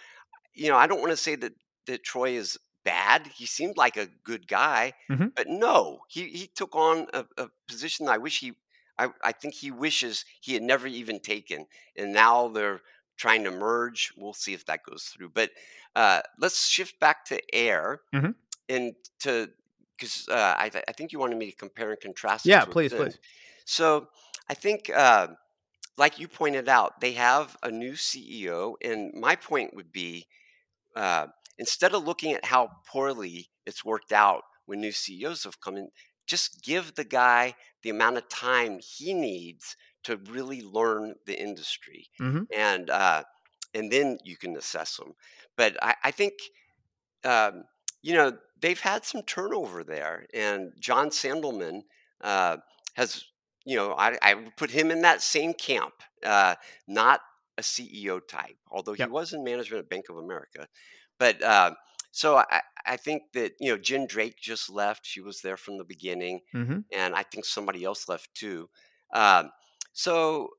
[0.53, 1.53] you know, I don't want to say that
[1.88, 2.57] that Troy is
[2.88, 3.28] bad.
[3.28, 5.30] He seemed like a good guy, mhm.
[5.36, 8.54] but no, he he took on a, a position I wish he
[8.97, 11.67] I, I think he wishes he had never even taken.
[11.95, 12.82] And now they're
[13.17, 14.13] trying to merge.
[14.17, 15.30] We'll see if that goes through.
[15.30, 15.52] But
[15.95, 18.34] uh, let's shift back to AYR Mhm.
[18.69, 19.52] and to
[19.97, 22.93] because uh, I, th- I think you wanted me to compare and contrast Yeah, please,
[22.93, 22.93] sin.
[22.93, 23.19] please.
[23.65, 24.10] So
[24.50, 25.30] I think, uh,
[25.97, 30.28] like you pointed out, they have a new CEO, and my point would be
[30.95, 35.78] uh, instead of looking at how poorly it's worked out when new CEOs have come
[35.78, 35.89] in,
[36.26, 42.10] just give the guy the amount of time he needs to really learn the industry,
[42.20, 42.48] Mhm.
[42.54, 43.24] and uh,
[43.74, 45.13] and then you can assess them.
[45.56, 46.34] But I, I think
[47.24, 47.63] um,
[48.02, 51.82] you know, they've had some turnover there, and John Sandelman
[52.22, 52.58] uh,
[52.96, 53.24] has,
[53.65, 55.93] you know, I, I would put him in that same camp,
[56.26, 56.56] uh,
[56.88, 57.22] not
[57.58, 60.67] a CEO type, although he was in management at Bank of America.
[61.19, 61.75] But uh,
[62.12, 65.06] so I, I think that, you know, Jen Drake just left.
[65.06, 66.84] She was there from the beginning, Mhm.
[66.93, 68.70] and I think somebody else left too.
[69.13, 69.51] Um,
[69.93, 70.49] so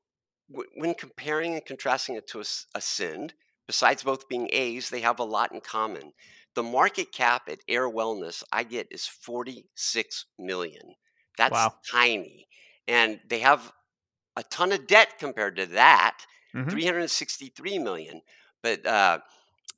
[0.51, 2.43] w- when comparing and contrasting it to
[2.75, 3.33] Ascend,
[3.67, 6.13] besides both being A's, they have a lot in common.
[6.55, 10.95] The market cap at AYR Wellness I get is 46 million.
[11.37, 11.79] That's Wow.
[11.89, 12.47] tiny.
[12.87, 13.71] And they have
[14.35, 16.79] a ton of debt compared to that, Mhm.
[16.79, 18.21] 363 million.
[18.63, 19.19] But uh,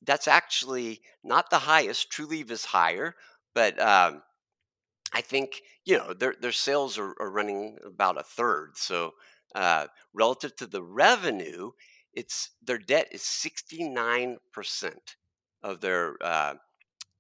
[0.06, 2.12] that's actually not the highest.
[2.12, 3.16] Trulieve is higher,
[3.54, 4.22] but um,
[5.14, 8.78] I think you know their their sales are, are running about a third.
[8.78, 9.14] So
[9.56, 11.72] uh, relative to the revenue,
[12.14, 15.16] it's their debt is 69 percent
[15.64, 16.56] of their uh,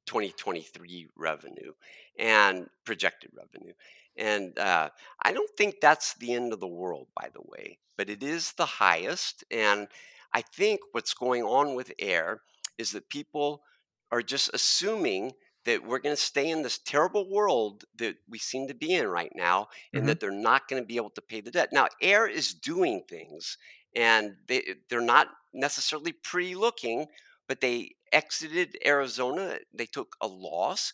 [0.06, 1.74] 2023 revenue
[2.18, 3.74] and projected revenue.
[4.18, 4.90] And uh,
[5.24, 8.52] I don't think that's the end of the world, by the way, but it is
[8.54, 9.44] the highest.
[9.50, 9.88] And
[10.34, 12.42] I think what's going on with AYR
[12.78, 13.64] is that people
[14.12, 15.34] are just assuming
[15.66, 19.08] that we're going to stay in this terrible world that we seem to be in
[19.08, 20.08] right now and Mhm.
[20.08, 21.70] that they're not going to be able to pay the debt.
[21.72, 23.58] Now, AYR is doing things
[23.96, 27.08] and they, they're not necessarily pretty looking,
[27.48, 29.60] but they exited Arizona.
[29.74, 30.94] They took a loss.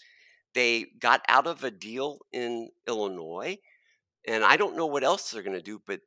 [0.53, 3.57] They got out of a deal in Illinois.
[4.27, 6.01] And I don't know what else they're going to do, but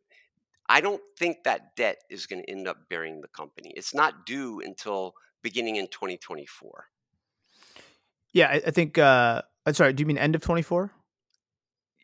[0.69, 3.73] I don't think that debt is going to end up bearing the company.
[3.77, 6.87] It's not due until beginning in 2024.
[8.33, 8.99] Yeah, I, I think.
[8.99, 9.93] Uh, I'm sorry.
[9.93, 10.93] Do you mean end of 24?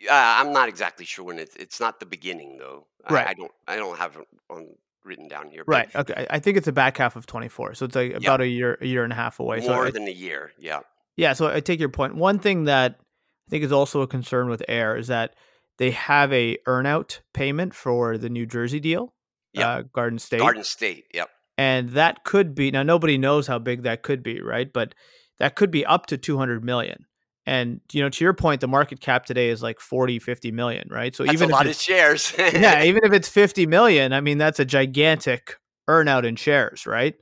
[0.04, 1.54] Uh, I'm not exactly sure when it's.
[1.56, 2.86] It's not the beginning though.
[3.08, 3.26] Right.
[3.26, 3.52] I, I don't.
[3.68, 4.68] I don't have it on
[5.04, 5.62] written down here.
[5.64, 5.96] but Right.
[5.96, 6.26] Okay.
[6.28, 7.74] I- I think it's the back half of 24.
[7.74, 8.16] So it's like Yeah.
[8.16, 9.60] about a year, a year and a half away.
[9.60, 10.50] More I- than a year.
[10.58, 10.80] Yeah.
[11.16, 12.16] Yeah, so I take your point.
[12.16, 15.34] One thing that I think is also a concern with AYR is that
[15.78, 19.14] they have a earnout payment for the New Jersey deal,
[19.52, 19.68] Yeah.
[19.70, 21.04] uh, Garden State, Garden State.
[21.14, 21.30] Yep.
[21.58, 24.72] And that could be now nobody knows how big that could be, right?
[24.72, 24.94] But
[25.38, 27.06] that could be up to 200 million.
[27.48, 30.88] And you know, to your point, the market cap today is like 40, 50 million,
[30.90, 31.14] right?
[31.14, 32.34] So That's even a if lot of it's- shares.
[32.38, 35.56] yeah, even if it's 50 million, I mean that's a gigantic
[35.88, 37.14] earnout in shares, right?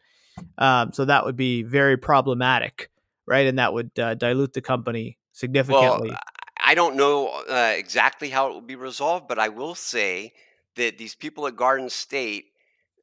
[0.59, 2.91] Um, so that would be very problematic,
[3.27, 3.47] right?
[3.47, 6.09] And that would uh, dilute the company significantly.
[6.11, 6.19] Well,
[6.59, 10.33] I don't know uh, exactly how it will be resolved, but I will say
[10.77, 12.47] that these people at Garden State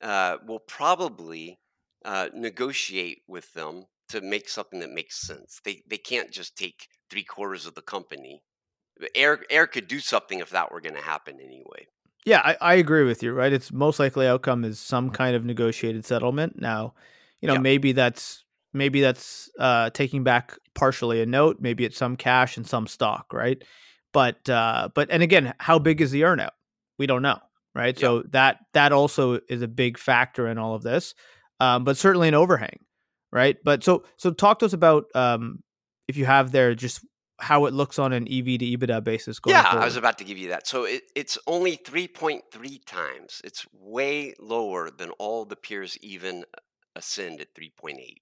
[0.01, 1.59] uh, will probably
[2.05, 5.59] uh, negotiate with them to make something that makes sense.
[5.63, 8.41] They they can't just take three quarters of the company.
[9.15, 11.87] AYR AYR could do something if that were going to happen anyway.
[12.25, 13.51] yeah, I, I agree with you, right?
[13.51, 16.59] It's most likely outcome is some kind of negotiated settlement.
[16.61, 16.93] Now,
[17.41, 17.59] you know, Yeah.
[17.59, 18.43] maybe that's
[18.73, 23.33] maybe that's uh, taking back partially a note, maybe it's some cash and some stock,
[23.33, 23.63] right?
[24.13, 26.51] But uh, but and again, how big is the earnout?
[26.99, 27.39] We don't know,
[27.75, 27.97] right?
[27.97, 28.01] Yeah.
[28.01, 31.13] So that that also is a big factor in all of this,
[31.59, 32.79] um, but certainly an overhang,
[33.31, 33.57] right?
[33.63, 35.63] But so so talk to us about um,
[36.07, 37.05] if you have there just
[37.39, 39.81] how it looks on an EV to EBITDA basis going yeah, forward.
[39.81, 40.67] I was about to give you that.
[40.67, 43.41] So it, it's only 3.3 times.
[43.43, 46.45] It's way lower than all the peers even
[46.95, 48.17] Ascend at 3.8.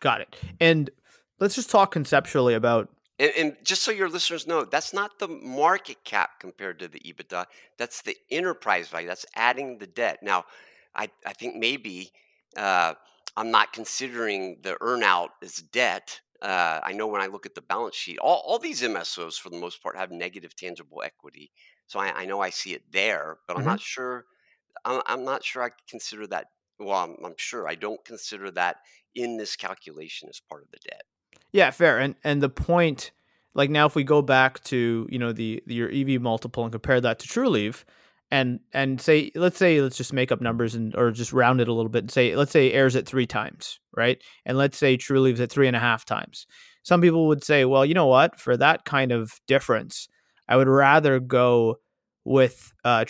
[0.00, 0.36] Got it.
[0.60, 0.90] And
[1.38, 5.28] let's just talk conceptually about And, and just so your listeners know, that's not the
[5.28, 7.46] market cap compared to the EBITDA.
[7.76, 9.08] That's the enterprise value.
[9.08, 10.18] That's adding the debt.
[10.22, 10.44] Now,
[10.94, 12.12] I, I think maybe
[12.56, 12.94] uh,
[13.36, 16.20] I'm not considering the earnout as debt.
[16.40, 19.50] Uh, I know when I look at the balance sheet, all, all these MSOs for
[19.50, 21.50] the most part have negative tangible equity.
[21.88, 24.26] So I, I know I see it there, but I'm not sure.
[24.84, 26.46] I'm, I'm not sure I consider that.
[26.78, 28.76] Well, I'm, I'm sure I don't consider that
[29.14, 31.02] in this calculation as part of the debt.
[31.52, 31.98] Yeah, fair.
[31.98, 33.12] And and the point,
[33.54, 36.72] like now, if we go back to you know the, the your EV multiple and
[36.72, 37.84] compare that to Trulieve,
[38.30, 41.68] and and say let's say let's just make up numbers and or just round it
[41.68, 44.22] a little bit and say let's say AYR's at three times, right?
[44.44, 46.46] And let's say Trulieve's at three and a half times.
[46.82, 48.40] Some people would say, well, you know what?
[48.40, 50.08] For that kind of difference,
[50.48, 51.76] I would rather go
[52.24, 53.04] with uh.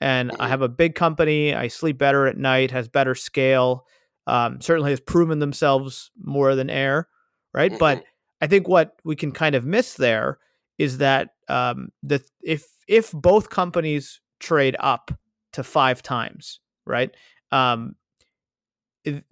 [0.00, 1.54] And I have a big company.
[1.54, 2.72] I sleep better at night.
[2.72, 3.86] Has better scale.
[4.26, 7.08] Um, certainly has proven themselves more than AYR
[7.52, 7.76] right?
[7.78, 8.04] But Mhm.
[8.40, 10.38] I think what we can kind of miss there
[10.78, 15.12] is that um, the if if both companies trade up
[15.52, 17.14] to five times, right?
[17.52, 17.94] Um,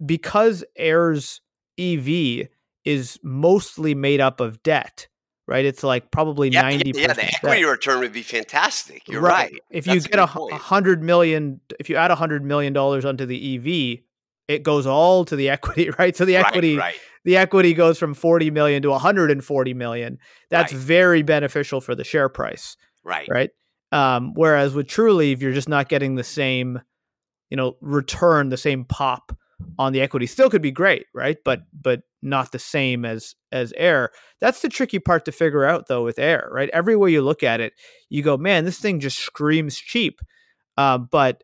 [0.05, 1.41] because AYR's
[1.79, 2.47] EV
[2.85, 5.07] is mostly made up of debt,
[5.47, 5.65] right?
[5.65, 7.17] It's like probably Yeah, ninety yeah, percent.
[7.17, 9.07] the equity return would be fantastic.
[9.07, 9.53] You're right.
[9.69, 12.73] If you That's a get a a hundred million, if you add a hundred million
[12.73, 14.03] dollars onto the EV,
[14.51, 16.15] it goes all to the equity, right?
[16.15, 16.95] So the equity, right, right.
[17.25, 20.17] the equity goes from 40 million to 140 million.
[20.49, 20.81] That's Right.
[20.81, 23.27] very beneficial for the share price, right.
[23.29, 23.49] right?
[23.91, 26.79] Um, whereas with Trulieve, you're just not getting the same,
[27.49, 29.35] you know, return, the same pop
[29.77, 30.25] on the equity.
[30.25, 31.37] Still could be great, right?
[31.43, 34.11] But but not the same as as AYR.
[34.39, 36.69] That's the tricky part to figure out though with AYR, right?
[36.71, 37.73] Every way you look at it,
[38.09, 40.19] you go, man, this thing just screams cheap.
[40.77, 41.43] Uh, but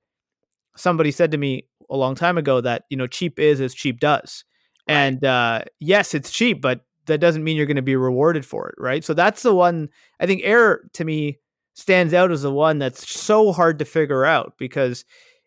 [0.77, 3.99] somebody said to me a long time ago that you know cheap is as cheap
[3.99, 4.43] does.
[4.87, 4.95] Right.
[4.95, 8.69] And uh, yes, it's cheap, but that doesn't mean you're going to be rewarded for
[8.69, 9.03] it, right?
[9.03, 11.39] So that's the one I think AYR to me
[11.73, 15.05] stands out as the one that's so hard to figure out because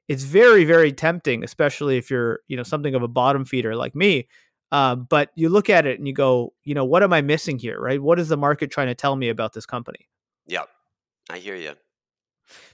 [0.09, 3.95] it's very very tempting, especially if you're you know something of a bottom feeder like
[3.95, 4.29] me.
[4.73, 7.59] Uh, but you look at it and you go, you know, what am I missing
[7.59, 8.01] here, right?
[8.01, 10.09] What is the market trying to tell me about this company?
[10.47, 10.69] Yep.
[11.29, 11.73] I hear you.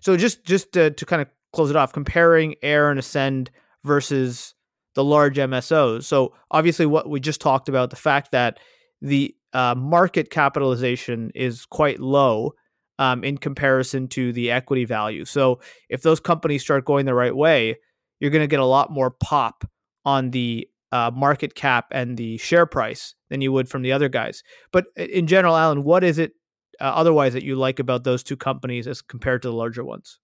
[0.00, 3.50] So just just to, to kind of close it off, comparing AYR and Ascend
[3.82, 4.54] versus
[4.94, 6.04] the large MSOs.
[6.04, 8.59] So obviously, what we just talked about, the fact that
[9.00, 12.52] the uh, market capitalization is quite low
[12.98, 15.24] um, in comparison to the equity value.
[15.24, 17.76] So if those companies start going the right way,
[18.20, 19.64] you're going to get a lot more pop
[20.04, 24.09] on the uh, market cap and the share price than you would from the other
[24.09, 24.42] guys.
[24.72, 26.32] But in general, Alan, what is it
[26.80, 30.18] uh, otherwise that you like about those two companies as compared to the larger ones?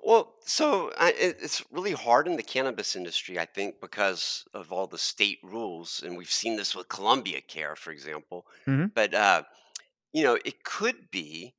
[0.00, 4.86] Well, so I, it's really hard in the cannabis industry, I think, because of all
[4.86, 8.46] the state rules, and we've seen this with Columbia Care, for example.
[8.66, 8.86] Mm-hmm.
[8.94, 9.42] But uh,
[10.12, 11.54] you know, it could be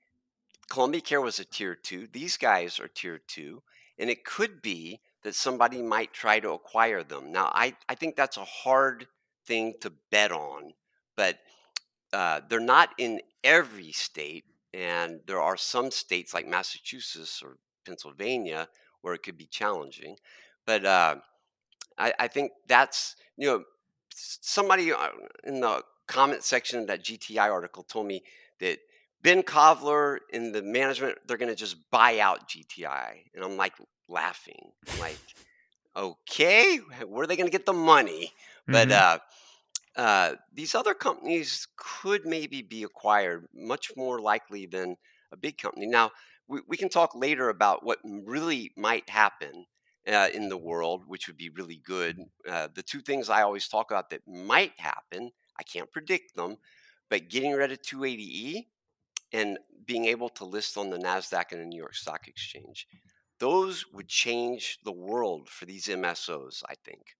[0.70, 2.08] Columbia Care was a tier two.
[2.12, 3.62] These guys are tier two,
[3.98, 7.32] and it could be that somebody might try to acquire them.
[7.32, 9.08] Now, I I think that's a hard
[9.46, 10.74] thing to bet on,
[11.18, 11.40] but
[12.14, 17.58] uh, they're not in every state, and there are some states like Massachusetts or
[17.90, 18.68] Pennsylvania
[19.02, 20.16] where it could be challenging.
[20.66, 21.16] But uh,
[21.98, 23.64] I, I, think that's you know
[24.12, 25.10] somebody uh,
[25.44, 28.22] in the comment section of that GTI article told me
[28.60, 28.78] that
[29.24, 33.74] Ben Kovler in the management they're going to just buy out GTI, and I'm like
[34.08, 35.18] laughing, I'm like.
[35.98, 36.78] Okay,
[37.08, 38.32] where are they going to get the money?
[38.68, 39.18] But mm-hmm.
[39.98, 44.96] uh, uh, these other companies could maybe be acquired much more likely than
[45.32, 45.88] a big company.
[45.88, 46.12] Now,
[46.50, 49.66] we, we can talk later about what really might happen
[50.08, 52.20] uh, in the world, which would be really good.
[52.50, 56.58] Uh, the two things I always talk about that might happen, I can't predict them,
[57.10, 58.66] but getting rid of 280E
[59.32, 62.88] and being able to list on the NASDAQ and the New York Stock Exchange,
[63.40, 67.16] those would change the world for these MSOs, I think.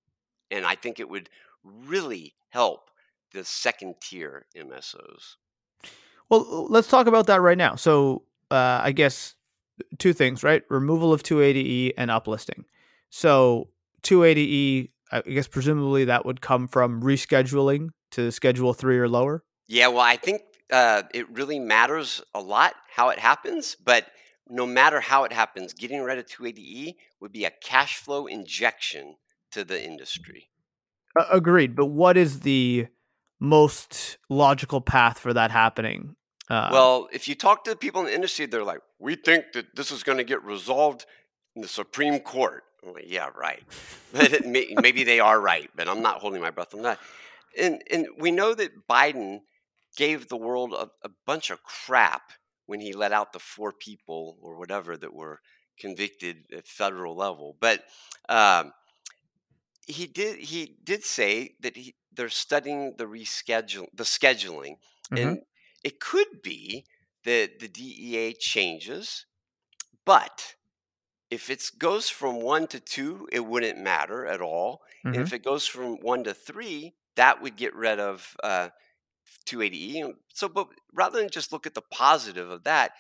[0.52, 1.30] And I think it would
[1.64, 2.90] really help
[3.32, 5.36] the second tier MSOs.
[6.30, 7.76] Well, let's talk about that right now.
[7.76, 9.36] So, uh, I guess
[9.98, 10.64] two things, right?
[10.70, 12.64] Removal of 280E and uplisting.
[13.10, 13.70] So
[14.04, 19.44] 280E, I guess presumably that would come from rescheduling to Schedule Three or lower.
[19.68, 20.42] Yeah, well, I think
[20.72, 24.08] uh, it really matters a lot how it happens, but
[24.50, 29.16] no matter how it happens, getting rid of 280E would be a cash flow injection
[29.52, 30.50] to the industry.
[31.20, 32.88] Uh, agreed, but what is the
[33.40, 36.16] most logical path for that happening?
[36.50, 39.52] Uh, well, if you talk to the people in the industry, they're like, "We think
[39.54, 41.06] that this is going to get resolved
[41.56, 43.64] in the Supreme Court." I'm like, "Yeah, right."
[44.12, 47.00] But may, maybe they are right, but I'm not holding my breath on that.
[47.58, 49.42] And and we know that Biden
[49.96, 52.32] gave the world a, a bunch of crap
[52.66, 55.42] when he let out the four people or whatever that were
[55.80, 57.84] convicted at federal level, but.
[58.28, 58.74] Um,
[59.88, 64.78] he did he did say that he, they're studying the reschedule the scheduling
[65.12, 65.18] mm-hmm.
[65.18, 65.42] and
[65.84, 66.86] it could be
[67.26, 69.26] that the DEA changes,
[70.06, 70.56] but
[71.30, 74.82] if it goes from one to two, it wouldn't matter at all.
[75.06, 75.16] Mm-hmm.
[75.16, 78.70] And if it goes from one to three, that would get rid of uh,
[79.46, 80.14] 280E.
[80.34, 82.94] So, but rather than just look at the positive of that,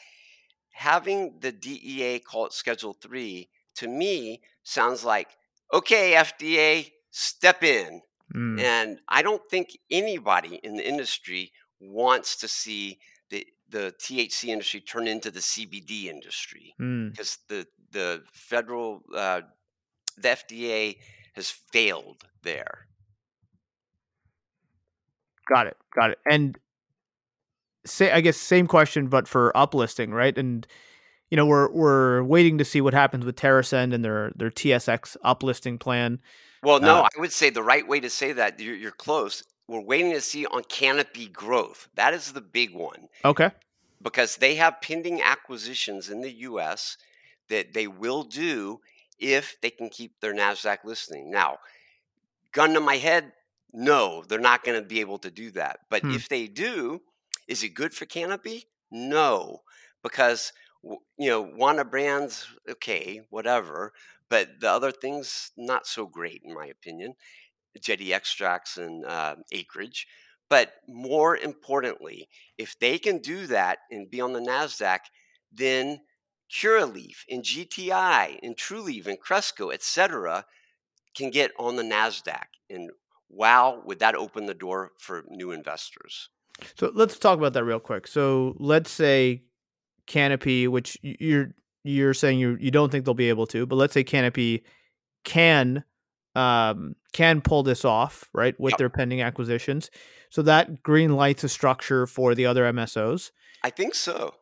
[0.73, 5.29] having the DEA call it Schedule Three to me sounds like
[5.73, 8.01] okay, FDA, step in.
[8.35, 8.59] Mm.
[8.59, 12.99] And I don't think anybody in the industry wants to see
[13.29, 17.11] the the THC industry turn into the CBD industry mm.
[17.11, 19.41] because the the federal uh,
[20.17, 20.97] the FDA
[21.33, 22.87] has failed there.
[25.47, 25.77] Got it.
[25.95, 26.19] Got it.
[26.29, 26.57] And
[27.85, 30.37] say I guess same question but for uplisting, right?
[30.37, 30.67] And
[31.29, 35.15] you know, we're we're waiting to see what happens with TerrAscend and their their TSX
[35.23, 36.19] uplisting plan.
[36.63, 39.43] Well, no, uh, I would say the right way to say that you're, you're close
[39.69, 41.89] we're waiting to see on Canopy growth.
[41.93, 43.07] That is the big one.
[43.23, 43.51] Okay.
[44.01, 46.97] Because they have pending acquisitions in the US
[47.49, 48.81] that they will do
[49.19, 51.29] if they can keep their NASDAQ listing.
[51.29, 51.59] Now,
[52.51, 53.31] gun to my head,
[53.71, 55.81] no, they're not going to be able to do that.
[55.91, 56.11] But hmm.
[56.11, 57.01] if they do,
[57.47, 58.65] is it good for Canopy?
[58.89, 59.61] No,
[60.01, 60.51] because
[60.81, 63.93] you know, Wana brands, okay, whatever,
[64.29, 67.13] but the other things not so great in my opinion
[67.81, 70.07] jetty extracts and uh, acreage.
[70.49, 74.99] But more importantly, if they can do that and be on the NASDAQ,
[75.51, 76.01] then
[76.51, 80.45] Curaleaf and GTI and Trulieve and Cresco, et cetera,
[81.15, 82.45] can get on the NASDAQ.
[82.69, 82.89] And
[83.29, 86.29] wow, would that open the door for new investors?
[86.75, 88.07] So let's talk about that real quick.
[88.07, 89.43] So let's say
[90.07, 91.53] Canopy, which you're
[91.83, 94.65] you're saying you you don't think they'll be able to, but let's say Canopy
[95.23, 95.83] can
[96.39, 98.77] um, can pull this off, right, with yep.
[98.77, 99.91] their pending acquisitions.
[100.29, 103.31] So that green lights a structure for the other MSOs.
[103.63, 104.35] I think so.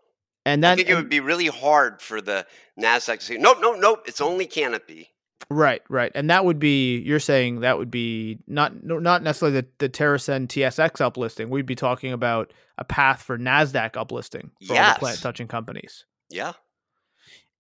[0.46, 2.46] And that I think it would be really hard for the
[2.80, 4.04] Nasdaq to say, nope, nope, nope.
[4.06, 5.10] It's only Canopy.
[5.50, 9.68] Right, right, and that would be you're saying that would be not not necessarily the
[9.78, 11.50] the TerrAscend TSX uplisting.
[11.50, 16.06] We'd be talking about a path for Nasdaq uplisting for all the plant touching companies.
[16.30, 16.54] Yeah.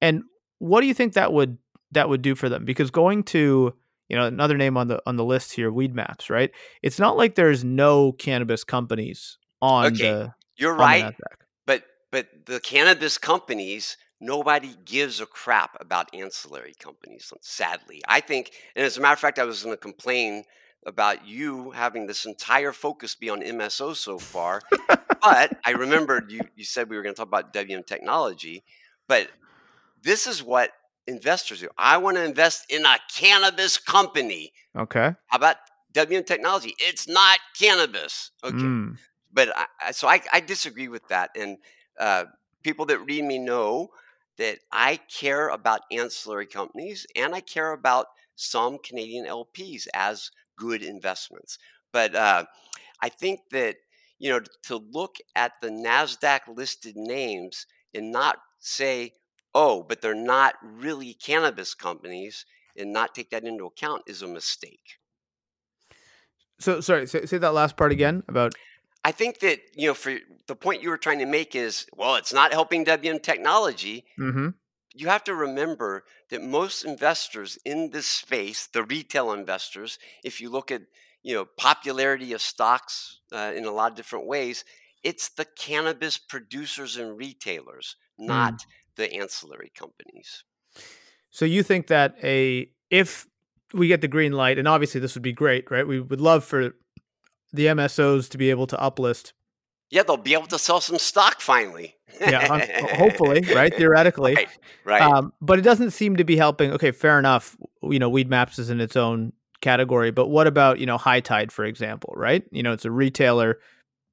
[0.02, 0.24] And
[0.60, 1.58] what do you think that would
[1.92, 2.66] that would do for them?
[2.66, 3.74] Because going to
[4.10, 6.51] you know another name on the on the list here, Weedmaps, right?
[6.82, 11.05] It's not like there's no cannabis companies on Okay, the You're on right.
[11.05, 11.45] Nasdaq.
[11.66, 17.30] But but the cannabis companies, nobody gives a crap about ancillary companies.
[17.32, 20.43] Um, sadly, I think, and as a matter of fact, I was going to complain
[20.86, 24.62] about you having this entire focus be on MSO so far.
[24.88, 28.64] but I remembered you you said we were going to talk about WM technology,
[29.08, 29.30] but
[30.01, 30.72] this is what
[31.08, 31.70] investors do.
[31.78, 34.51] I want to invest in a cannabis company.
[34.76, 35.14] Okay.
[35.28, 35.58] How about
[35.93, 36.76] WM technology?
[36.80, 38.32] It's not cannabis.
[38.43, 38.97] Okay Mm,
[39.32, 41.32] but I, so I, I disagree with that.
[41.36, 41.58] And
[41.99, 42.26] uh,
[42.64, 43.89] people that read me know
[44.38, 50.84] that I care about ancillary companies and I care about some Canadian LPs as good
[50.84, 51.58] investments.
[51.91, 52.45] But uh,
[53.01, 53.78] I think that
[54.20, 59.14] you know to look at the Nasdaq listed names and not say,
[59.58, 62.45] oh, but they're not really cannabis companies,
[62.78, 64.99] and not take that into account is a mistake.
[66.60, 68.53] So sorry, say, say that last part again about
[69.03, 72.16] I think that you know, for the point you were trying to make is, well,
[72.16, 74.05] it's not helping WM technology.
[74.16, 74.49] hmm
[74.93, 80.49] You have to remember that most investors in this space, the retail investors, if you
[80.51, 80.84] look at
[81.24, 84.66] you know popularity of stocks uh, in a lot of different ways,
[85.03, 88.66] it's the cannabis producers and retailers, not
[88.98, 90.43] the ancillary companies.
[91.30, 93.28] So you think that a if
[93.74, 95.88] we get the green light, and obviously this would be great, right?
[95.88, 96.74] We would love for
[97.54, 99.34] the MSOs to be able to uplist.
[99.89, 101.95] Yeah, they'll be able to sell some stock finally.
[102.20, 103.74] Yeah, hopefully, right?
[103.74, 104.50] Theoretically, Right,
[104.84, 105.02] right.
[105.02, 106.72] Um, but it doesn't seem to be helping.
[106.72, 107.56] Okay, fair enough.
[107.82, 111.52] You know, Weedmaps is in its own category, but what about you know High Tide,
[111.52, 112.14] for example?
[112.18, 112.43] Right?
[112.52, 113.60] You know, it's a retailer.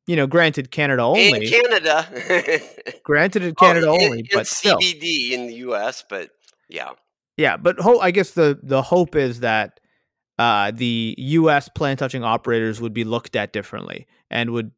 [0.07, 1.33] You know, granted Canada only.
[1.47, 1.51] in.
[1.51, 2.61] Canada.
[3.05, 4.79] granted in Oh, Canada in- only, in but still.
[4.79, 6.05] CBD in the U.S.
[6.09, 6.31] But
[6.69, 6.91] yeah,
[7.37, 9.81] Yeah, but ho- I guess the the hope is that
[10.39, 11.69] uh, the U.S.
[11.69, 14.73] plant touching operators would be looked at differently and would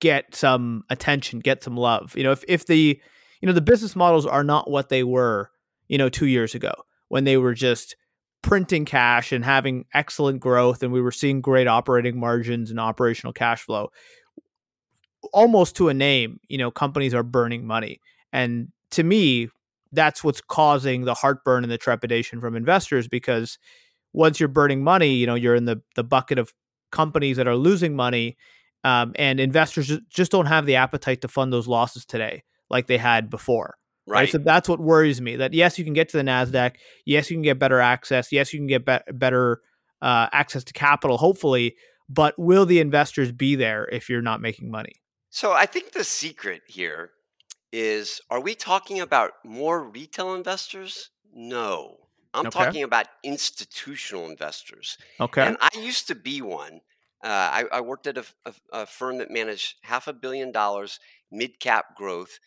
[0.00, 2.14] get some attention, get some love.
[2.16, 3.00] You know, if if the
[3.40, 5.50] you know the business models are not what they were,
[5.88, 6.72] you know, two years ago
[7.08, 7.96] when they were just
[8.42, 13.32] printing cash and having excellent growth, and we were seeing great operating margins and operational
[13.32, 13.88] cash flow.
[15.32, 18.00] Almost to a name, you know, companies are burning money,
[18.32, 19.48] and to me,
[19.92, 23.58] that's what's causing the heartburn and the trepidation from investors because
[24.12, 26.52] once you're burning money, you know, you're in the the bucket of
[26.90, 28.36] companies that are losing money,
[28.84, 32.98] um, and investors just don't have the appetite to fund those losses today like they
[32.98, 33.76] had before.
[34.06, 34.20] Right.
[34.20, 34.30] right.
[34.30, 35.36] So that's what worries me.
[35.36, 36.76] That yes, you can get to the Nasdaq.
[37.04, 38.30] Yes, you can get better access.
[38.30, 39.60] Yes, you can get be- better
[40.00, 41.18] uh, access to capital.
[41.18, 41.76] Hopefully,
[42.08, 45.02] but will the investors be there if you're not making money?
[45.36, 47.12] So I think the secret here
[47.70, 51.10] is: Are we talking about more retail investors?
[51.30, 52.50] No, I'm Okay.
[52.50, 54.96] talking about institutional investors.
[55.20, 55.42] Okay.
[55.46, 56.80] And I used to be one.
[57.22, 61.00] Uh, I, I worked at a, a, a firm that managed half a billion dollars
[61.30, 62.38] mid cap growth,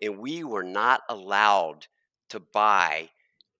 [0.00, 1.88] and we were not allowed
[2.28, 3.10] to buy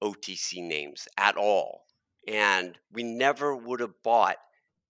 [0.00, 1.86] OTC names at all.
[2.28, 4.38] And we never would have bought,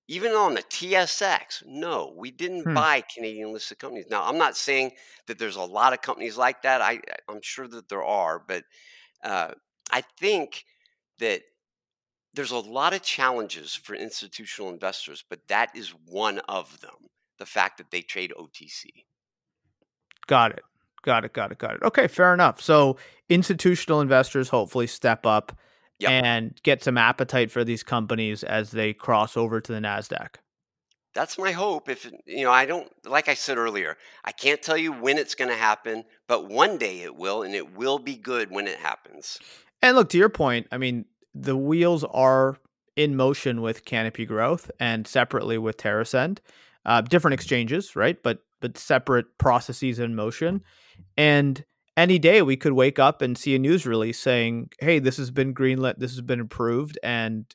[0.09, 1.65] even on the TSX.
[1.67, 2.75] No, we didn't Hmm.
[2.75, 4.07] buy Canadian listed companies.
[4.09, 4.93] Now, I'm not saying
[5.27, 6.81] that there's a lot of companies like that.
[6.81, 8.65] I, I'm sure that there are, but
[9.25, 9.53] uh,
[9.91, 10.65] I think
[11.19, 11.43] that
[12.35, 16.95] there's a lot of challenges for institutional investors, but that is one of them.
[17.39, 18.87] The fact that they trade OTC.
[20.27, 20.63] Got it.
[21.03, 21.33] Got it.
[21.33, 21.59] Got it.
[21.59, 21.83] Got it.
[21.83, 22.61] Okay, fair enough.
[22.61, 22.97] So
[23.29, 25.57] institutional investors hopefully step up
[25.99, 26.11] Yep.
[26.11, 30.37] and get some appetite for these companies as they cross over to the Nasdaq.
[31.15, 31.89] That's my hope.
[31.89, 35.35] If you know, I don't like I said earlier, I can't tell you when it's
[35.35, 38.79] going to happen, but one day it will, and it will be good when it
[38.79, 39.39] happens.
[39.81, 40.67] And look to your point.
[40.71, 42.59] I mean, the wheels are
[42.97, 46.39] in motion with Canopy Growth and separately with TerrAscend.
[46.85, 48.23] Uh, different exchanges, right?
[48.23, 50.63] But but separate processes in motion.
[51.17, 51.65] And
[51.97, 55.31] any day we could wake up and see a news release saying, "Hey, this has
[55.31, 55.99] been greenlit.
[55.99, 57.47] This has been approved," and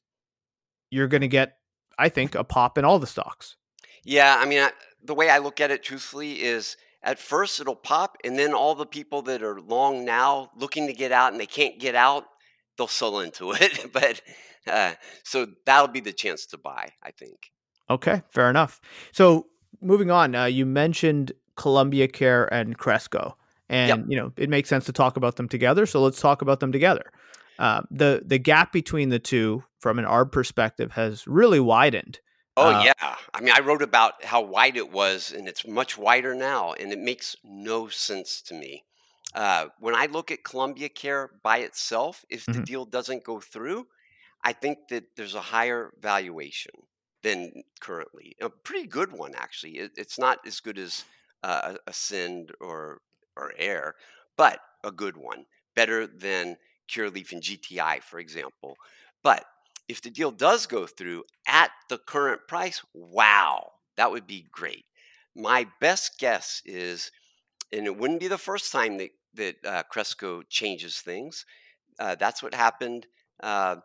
[0.90, 1.58] you're going to get,
[1.98, 3.56] I think, a pop in all the stocks.
[4.04, 4.72] Yeah, I mean, I,
[5.04, 8.76] the way I look at it, truthfully, is at first it'll pop, and then all
[8.76, 12.26] the people that are long now looking to get out and they can't get out,
[12.78, 13.90] they'll sell into it.
[13.94, 14.22] but
[14.68, 17.52] uh, so that'll be the chance to buy, I think.
[17.90, 18.80] Okay, fair enough.
[19.12, 19.48] So
[19.82, 23.38] moving on, uh, you mentioned Columbia Care and Cresco,
[23.72, 24.06] and Yep.
[24.10, 25.88] you know it makes sense to talk about them together.
[25.88, 27.12] So let's talk about them together.
[27.58, 32.20] uh, the the gap between the two, from an ARB perspective, has really widened.
[32.58, 35.98] Oh uh, yeah, I mean, I wrote about how wide it was, and it's much
[35.98, 38.84] wider now, and it makes no sense to me.
[39.34, 42.60] Uh, when I look at Columbia Care by itself, if mm-hmm.
[42.60, 43.88] the deal doesn't go through,
[44.44, 46.74] I think that there's a higher valuation
[47.24, 48.36] than currently.
[48.42, 49.78] A pretty good one, actually.
[49.78, 51.06] It, it's not as good as
[51.44, 53.00] uh, Ascend or
[53.36, 53.96] or AYR,
[54.38, 55.46] but a good one.
[55.76, 56.58] Better than
[56.90, 58.76] Curaleaf and GTI, for example.
[59.24, 59.46] But
[59.88, 64.86] if the deal does go through at the current price, wow, that would be great.
[65.36, 67.12] My best guess is,
[67.72, 71.46] and it wouldn't be the first time that that uh, Cresco changes things.
[72.00, 73.08] Uh, that's what happened
[73.42, 73.78] uh,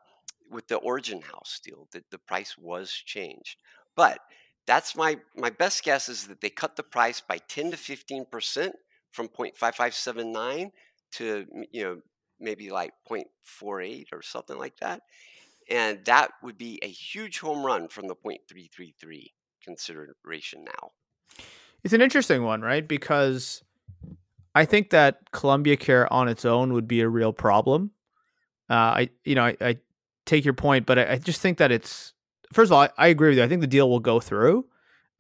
[0.51, 1.89] with the Origin House deal.
[1.93, 3.59] That the price was changed,
[3.95, 4.19] but
[4.67, 8.27] that's my my best guess is that they cut the price by 10 to 15
[8.31, 8.75] percent
[9.17, 10.71] from 0.5579
[11.13, 11.97] to you know
[12.39, 15.01] maybe like 0.48 or something like that
[15.71, 19.33] and that would be a huge home run from the 0.333
[19.65, 20.91] consideration now.
[21.83, 22.87] It's an interesting one right?
[22.87, 23.63] Because
[24.55, 27.91] i think that columbia care on its own would be a real problem.
[28.69, 29.77] Uh, i you know I, I,
[30.27, 32.13] take your point but I, I, just think that it's
[32.53, 33.45] first of all I, I, agree with you.
[33.45, 34.67] I think the deal will go through.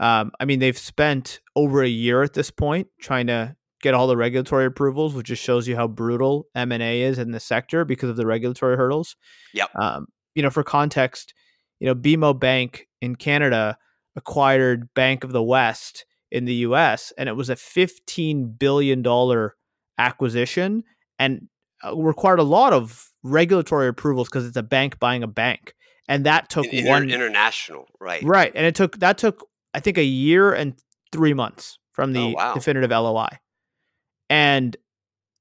[0.01, 4.09] Um, i mean they've spent over a year at this point trying to get all
[4.09, 7.41] the regulatory approvals, which just shows you how brutal M and A is in the
[7.41, 9.17] sector because of the regulatory hurdles.
[9.55, 9.71] Yep.
[9.77, 11.33] Um, you know, for context,
[11.79, 13.79] you know, BMO Bank in Canada
[14.17, 17.13] acquired Bank of the West in the U.S.
[17.17, 19.55] and it was a fifteen billion dollar
[19.99, 20.83] acquisition
[21.19, 21.49] and
[21.85, 25.75] uh, required a lot of regulatory approvals because it's a bank buying a bank,
[26.09, 28.23] and that took Inter- one international, right?
[28.25, 30.75] Right, and it took that took I think a year and
[31.13, 32.55] three months from the oh, wow.
[32.55, 33.29] definitive LOI.
[34.29, 34.77] And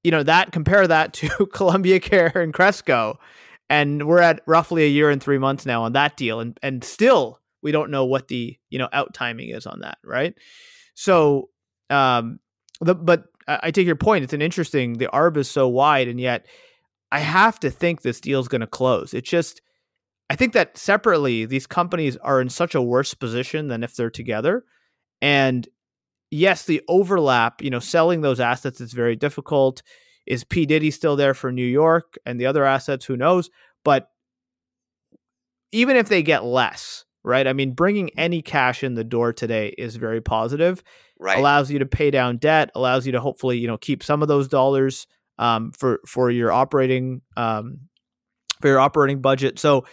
[0.04, 3.20] you know that compare that to Columbia Care and Cresco,
[3.70, 6.84] and we're at roughly a year and three months now on that deal, and and
[6.84, 10.36] still we don't know what the you know out timing is on that, right?
[10.94, 11.50] So,
[11.90, 12.40] um,
[12.82, 14.24] the but I take your point.
[14.24, 14.94] It's an interesting.
[14.94, 16.46] The arb is so wide, and yet
[17.12, 19.14] I have to think this deal is going to close.
[19.14, 19.62] It's just
[20.30, 24.10] I think that separately these companies are in such a worse position than if they're
[24.12, 24.64] together,
[25.22, 25.68] and
[26.32, 29.82] yes, the overlap, you know, selling those assets is very difficult.
[30.26, 30.66] Is P.
[30.66, 33.06] Diddy still there for New York and the other assets?
[33.06, 33.50] Who knows?
[33.84, 34.10] But
[35.72, 37.46] even if they get less, right?
[37.46, 40.84] I mean, bringing any cash in the door today is very positive.
[41.20, 41.38] Right.
[41.38, 44.28] Allows you to pay down debt, allows you to hopefully, you know, keep some of
[44.28, 45.08] those dollars
[45.38, 47.82] um, for for your operating um,
[48.62, 49.60] for your operating budget.
[49.60, 49.86] So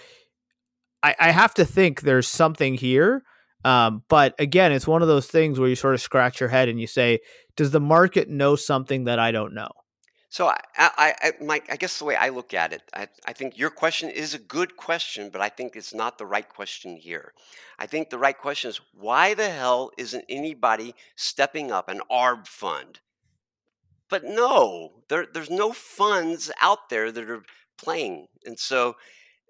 [1.02, 3.22] I, I have to think there's something here
[3.64, 6.68] um, but again, it's one of those things where you sort of scratch your head
[6.68, 7.20] and you say,
[7.56, 9.70] does the market know something that I don't know?
[10.30, 13.34] So I, I, I, Mike, I guess the way I look at it, I, I
[13.34, 16.96] think your question is a good question, but I think it's not the right question
[16.96, 17.34] here.
[17.78, 22.46] I think the right question is why the hell isn't anybody stepping up an ARB
[22.46, 23.00] fund?
[24.08, 27.44] But no, there, there's no funds out there that are
[27.76, 28.96] playing, and so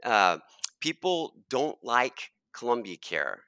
[0.05, 0.39] uh,
[0.81, 3.45] people don't like Columbia Care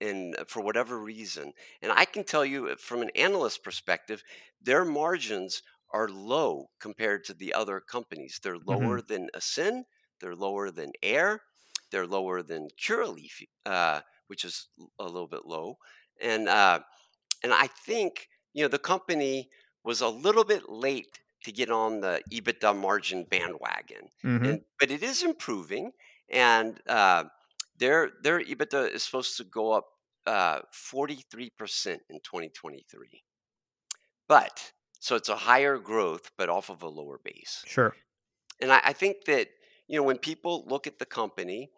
[0.00, 1.52] and uh, for whatever reason.
[1.82, 4.22] And I can tell you uh, from an analyst perspective,
[4.62, 8.40] their margins are low compared to the other companies.
[8.42, 8.70] They're mm-hmm.
[8.70, 9.12] lower mm-hmm.
[9.12, 9.84] than Ascend,
[10.20, 11.40] they're lower than AYR,
[11.90, 15.78] they're lower than Curaleaf, uh, which is a little bit low.
[16.22, 16.80] And uh,
[17.42, 19.48] and I think you know the company
[19.84, 24.44] was a little bit late to get on the EBITDA margin bandwagon, mm-hmm.
[24.44, 25.92] and, but it is improving.
[26.30, 27.24] And uh,
[27.80, 29.86] their their EBITDA is supposed to go up
[30.26, 31.50] uh, 43%
[31.86, 33.24] in 2023.
[34.28, 37.64] But so it's a higher growth, but off of a lower base.
[37.66, 37.96] Sure.
[38.60, 39.48] And I, I think that
[39.88, 41.70] you know when people look at the company,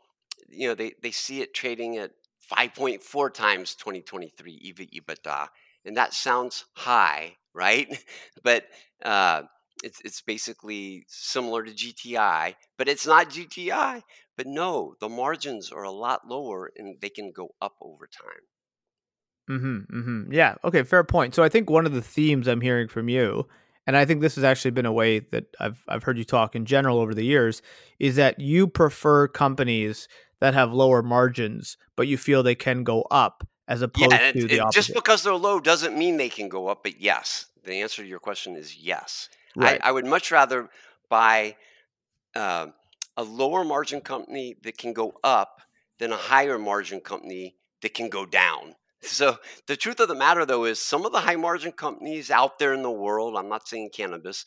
[0.51, 2.11] you know they they see it trading at
[2.53, 5.49] 5.4 times 2023 EV EBITDA,
[5.87, 8.05] and that sounds high, right?
[8.43, 8.67] but
[9.03, 9.43] uh,
[9.83, 14.03] it's it's basically similar to GTI, but it's not GTI.
[14.37, 18.43] But no, the margins are a lot lower, and they can go up over time.
[19.51, 20.33] Mm-hmm, mm-hmm.
[20.33, 20.55] Yeah.
[20.65, 20.83] Okay.
[20.83, 21.35] Fair point.
[21.35, 23.47] So I think one of the themes I'm hearing from you,
[23.87, 26.55] and I think this has actually been a way that I've I've heard you talk
[26.55, 27.61] in general over the years,
[27.99, 30.09] is that you prefer companies
[30.41, 34.47] that have lower margins, but you feel they can go up as opposed yeah, to
[34.47, 34.79] the opposite.
[34.79, 36.83] Just because they're low doesn't mean they can go up.
[36.83, 39.29] But yes, the answer to your question is yes.
[39.57, 39.81] Right.
[39.83, 40.69] I, I would much rather
[41.09, 41.57] buy
[42.35, 42.69] uh,
[43.17, 45.61] a lower margin company that can go up
[45.99, 48.75] than a higher margin company that can go down.
[49.05, 52.61] So the truth of the matter though is some of the high margin companies out
[52.61, 54.45] there in the world, I'm not saying cannabis,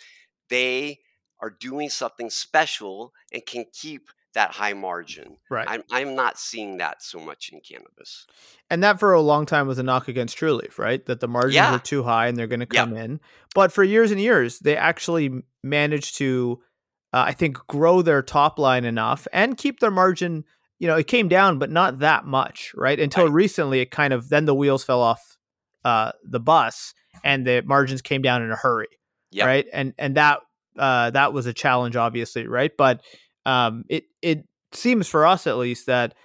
[0.50, 1.00] they
[1.42, 5.38] are doing something special and can keep that high margin.
[5.50, 5.68] Right.
[5.68, 8.26] I'm, I'm not seeing that so much in cannabis.
[8.70, 11.06] And that for a long time was a knock against Trulieve, right?
[11.08, 11.72] That the margins Yeah.
[11.72, 12.86] were too high and they're going to Yep.
[12.86, 13.20] come in.
[13.54, 16.62] But for years and years, they actually managed to,
[17.14, 20.44] uh, I think, grow their top line enough and keep their margin.
[20.80, 23.00] You know, it came down, but not that much, right?
[23.00, 23.34] Until Right.
[23.34, 25.38] recently, it kind of then the wheels fell off
[25.84, 28.88] uh, the bus and the margins came down in a hurry,
[29.32, 29.46] Yep.
[29.46, 29.66] right?
[29.72, 30.40] And and that
[30.78, 32.72] uh, that was a challenge, obviously, right?
[32.78, 33.02] But
[33.46, 36.16] um, it it seems for us at least that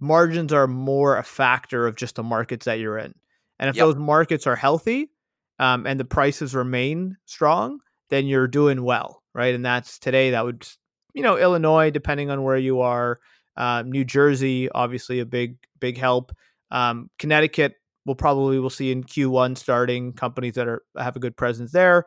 [0.00, 3.14] margins are more a factor of just the markets that you're in.
[3.58, 3.84] And if Yep.
[3.84, 5.10] those markets are healthy
[5.58, 7.78] um, and the prices remain strong,
[8.10, 9.54] then you're doing well, right?
[9.54, 10.30] And that's today.
[10.30, 10.66] That would,
[11.14, 13.20] you know, Illinois, depending on where you are,
[13.56, 16.32] uh, New Jersey, obviously a big big help.
[16.70, 21.36] Um, Connecticut, we'll probably will see in Q1 starting companies that are have a good
[21.36, 22.06] presence there.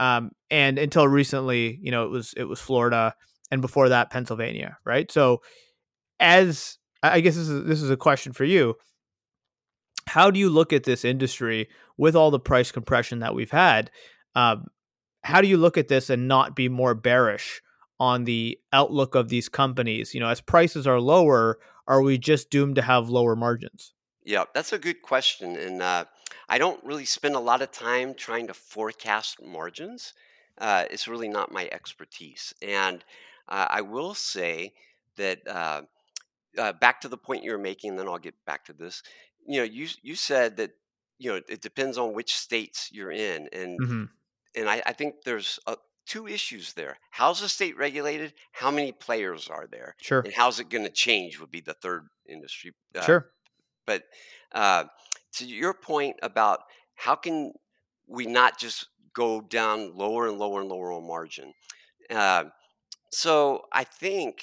[0.00, 3.14] Um, and until recently, you know, it was it was Florida,
[3.50, 5.10] and before that, Pennsylvania, right?
[5.10, 5.42] So,
[6.18, 8.74] as I guess this is this is a question for you.
[10.08, 13.90] How do you look at this industry with all the price compression that we've had?
[14.34, 14.66] Um,
[15.22, 17.60] how do you look at this and not be more bearish
[17.98, 20.14] on the outlook of these companies?
[20.14, 23.92] You know, as prices are lower, are we just doomed to have lower margins?
[24.24, 25.56] Yeah, that's a good question.
[25.56, 26.04] And uh,
[26.48, 30.14] I don't really spend a lot of time trying to forecast margins.
[30.58, 32.54] Uh, it's really not my expertise.
[32.62, 33.04] And
[33.48, 34.74] uh, I will say
[35.16, 35.82] that uh,
[36.58, 39.02] uh, back to the point you were making, then I'll get back to this.
[39.46, 40.72] You know, you you said that
[41.18, 44.04] you know it depends on which states you're in, and hmm
[44.54, 45.76] and I, I think there's uh,
[46.06, 46.98] two issues there.
[47.10, 48.34] How's the state regulated?
[48.52, 49.96] How many players are there?
[49.96, 51.38] Sure, And how's it going to change?
[51.40, 53.30] Would be the third industry uh, sure.
[53.86, 54.04] but
[54.52, 54.84] uh,
[55.34, 56.60] to your point about
[56.94, 57.52] how can
[58.06, 61.54] we not just go down lower and lower and lower on margin?
[63.10, 64.42] So I think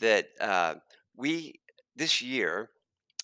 [0.00, 0.74] that uh,
[1.16, 1.60] we
[1.96, 2.70] this year,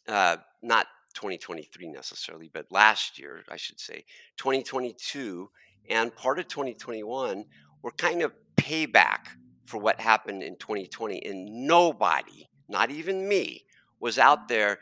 [0.09, 4.05] uh, not 2023 necessarily, but last year, I should say,
[4.37, 5.49] 2022
[5.89, 7.45] and part of 2021
[7.82, 9.28] were kind of payback
[9.64, 11.24] for what happened in 2020.
[11.24, 13.64] And nobody, not even me,
[14.01, 14.78] was out there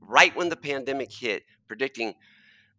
[0.00, 2.14] right when the pandemic hit predicting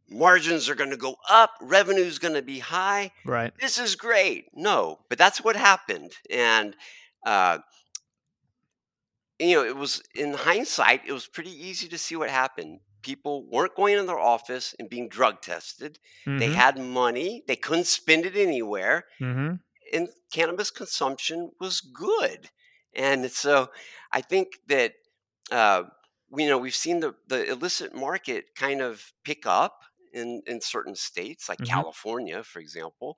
[0.10, 3.12] margins are going to go up, revenue's going to be high.
[3.26, 3.53] Right.
[3.60, 4.45] This is great.
[4.53, 6.14] No, but that's what happened.
[6.30, 6.76] And,
[7.26, 7.60] uh,
[9.39, 12.80] you know, it was in hindsight, it was pretty easy to see what happened.
[13.03, 15.99] People weren't going in their office and being drug tested.
[16.38, 19.55] They hmm had money, they couldn't spend it anywhere hmm
[19.93, 22.49] and cannabis consumption was good.
[22.93, 23.70] And so
[24.12, 24.93] I think that
[25.51, 25.84] uh,
[26.30, 29.82] we, you know we've seen the, the illicit market kind of pick up
[30.14, 33.18] in, in certain states like hmm California, for example.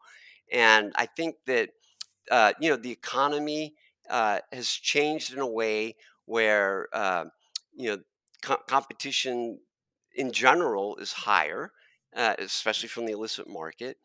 [0.51, 1.69] And I think that
[2.31, 3.75] uh, you know the economy
[4.09, 7.25] uh, has changed in a way where uh,
[7.75, 7.97] you know
[8.43, 9.59] co- competition
[10.15, 11.71] in general is higher,
[12.15, 13.97] uh, especially from the illicit market.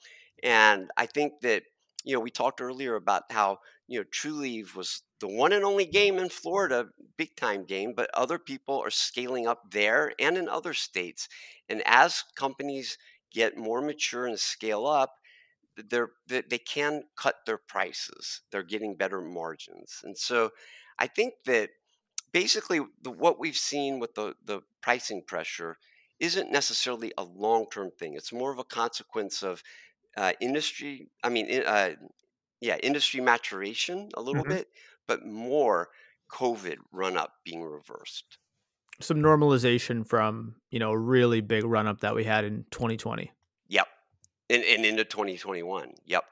[0.43, 1.63] And I think that
[2.05, 5.87] you know we talked earlier about how you know Trulieve was the one and only
[5.87, 10.49] game in Florida, big time game, but other people are scaling up there and in
[10.49, 11.29] other states.
[11.69, 12.99] And as companies
[13.33, 15.15] get more mature and scale up,
[15.77, 18.43] they're they, they can cut their prices.
[18.51, 20.51] They're getting better margins, and so
[20.99, 21.71] I think that
[22.33, 25.77] basically the, what we've seen with the the pricing pressure
[26.21, 28.15] isn't necessarily a long term thing.
[28.15, 29.63] It's more of a consequence of
[30.17, 31.09] uh, industry.
[31.25, 31.91] I mean, uh,
[32.65, 34.69] yeah, industry maturation a little hmm bit,
[35.07, 35.91] but more
[36.31, 38.39] COVID run up being reversed.
[39.01, 43.31] Some normalization from you know a really big run up that we had in 2020.
[43.69, 43.87] Yep,
[44.49, 45.95] and, and into 2021.
[46.07, 46.25] Yep.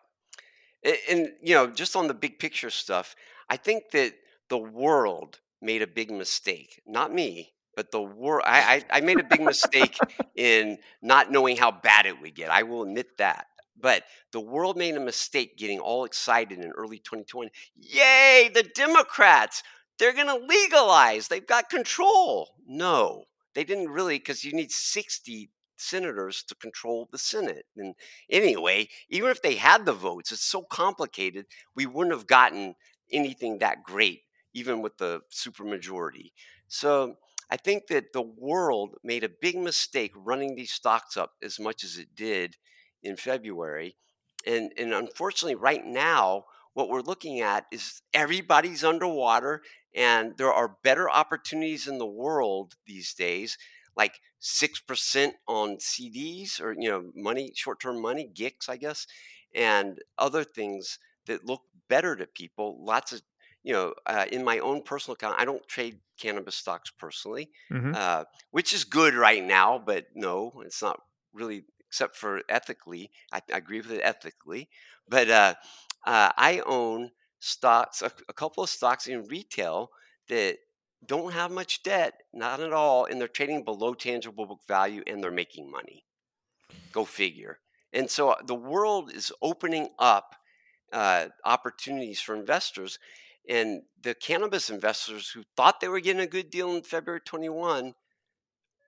[0.84, 3.14] And, and you know, just on the big picture stuff,
[3.50, 4.14] I think that
[4.48, 6.80] the world made a big mistake.
[6.86, 8.44] Not me, but the world.
[8.46, 9.98] I, I I made a big mistake
[10.34, 12.50] in not knowing how bad it would get.
[12.50, 13.46] I will admit that.
[13.78, 17.50] But the world made a mistake getting all excited in early 2020.
[17.76, 19.62] Yay, the Democrats!
[19.98, 21.28] They're going to legalize.
[21.28, 22.54] They've got control.
[22.66, 27.66] No, they didn't really, because you need 60 senators to control the Senate.
[27.76, 27.94] And
[28.30, 32.74] anyway, even if they had the votes, it's so complicated, we wouldn't have gotten
[33.10, 34.22] anything that great,
[34.54, 36.32] even with the supermajority.
[36.68, 37.16] So
[37.50, 41.84] I think that the world made a big mistake running these stocks up as much
[41.84, 42.56] as it did
[43.02, 43.96] in February.
[44.46, 46.44] And, and unfortunately, right now,
[46.74, 49.62] what we're looking at is everybody's underwater,
[49.94, 53.58] and there are better opportunities in the world these days,
[53.96, 59.06] like 6% on CDs or, you know, money, short term money, GICs, I guess,
[59.54, 62.82] and other things that look better to people.
[62.84, 63.22] Lots of,
[63.62, 67.92] you know, uh, in my own personal account, I don't trade cannabis stocks personally, hmm
[67.92, 71.00] uh, which is good right now, but no, it's not
[71.32, 73.10] really, except for ethically.
[73.32, 74.70] I, I agree with it ethically.
[75.06, 75.54] But uh,
[76.06, 79.90] uh, I own stocks, a, a couple of stocks in retail
[80.30, 80.56] that
[81.04, 85.22] don't have much debt, not at all, and they're trading below tangible book value and
[85.22, 86.02] they're making money.
[86.92, 87.58] Go figure.
[87.92, 90.34] And so the world is opening up
[90.94, 92.98] uh, opportunities for investors.
[93.46, 97.92] And the cannabis investors who thought they were getting a good deal in February 21,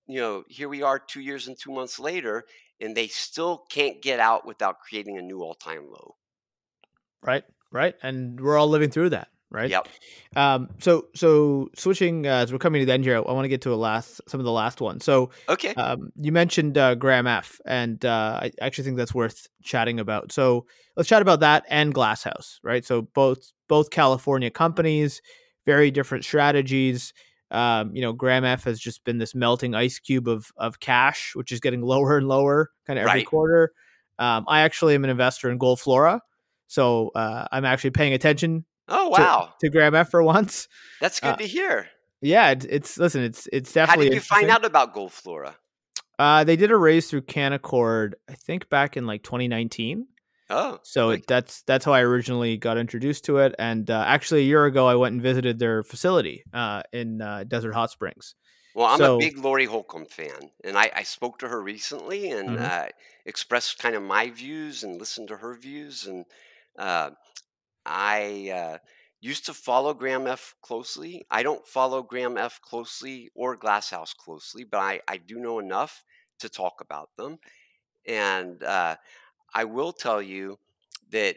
[0.06, 2.44] you know, here we are two years and two months later,
[2.80, 6.16] and they still can't get out without creating a new all time low.
[7.22, 7.44] Right.
[7.72, 7.94] Right.
[8.02, 9.28] And we're all living through that.
[9.50, 9.70] Right.
[9.70, 9.88] Yep.
[10.34, 13.48] Um, so so switching uh, as we're coming to the end here, I want to
[13.48, 15.04] get to a last some of the last ones.
[15.04, 15.74] So Okay.
[15.74, 20.32] um, you mentioned uh, GRAMF, and uh, I actually think that's worth chatting about.
[20.32, 20.66] So
[20.96, 22.84] let's chat about that and Glasshouse, right?
[22.84, 25.22] So both both California companies,
[25.66, 27.12] very different strategies.
[27.54, 31.52] Um, you know, GRAMF has just been this melting ice cube of of cash, which
[31.52, 33.26] is getting lower and lower kind of every Right.
[33.26, 33.72] quarter.
[34.18, 36.20] Um, I actually am an investor in Gold Flora,
[36.66, 39.54] so uh, I'm actually paying attention Oh, wow.
[39.60, 40.68] to GRAMF for once.
[41.00, 41.88] That's good uh, to hear.
[42.20, 44.06] Yeah, it's, it's listen, it's it's definitely.
[44.06, 45.56] How did you find out about Gold Flora?
[46.18, 50.06] Uh, they did a raise through Canaccord, I think back in like 2019.
[50.50, 53.54] Oh, So like- it, that's that's how I originally got introduced to it.
[53.58, 57.44] And uh, actually, a year ago, I went and visited their facility uh, in uh,
[57.44, 58.34] Desert Hot Springs.
[58.74, 62.30] Well, I'm So- a big Laurie Holcomb fan, and I, I spoke to her recently
[62.30, 62.60] and Mhm.
[62.60, 62.88] uh,
[63.24, 66.06] expressed kind of my views and listened to her views.
[66.06, 66.24] And
[66.78, 67.10] uh,
[67.86, 68.78] I uh,
[69.20, 71.24] used to follow GRAMF closely.
[71.30, 76.02] I don't follow GRAMF closely or Glasshouse closely, but I, I do know enough
[76.40, 77.38] to talk about them.
[78.06, 78.96] And uh,
[79.54, 80.58] I will tell you
[81.10, 81.36] that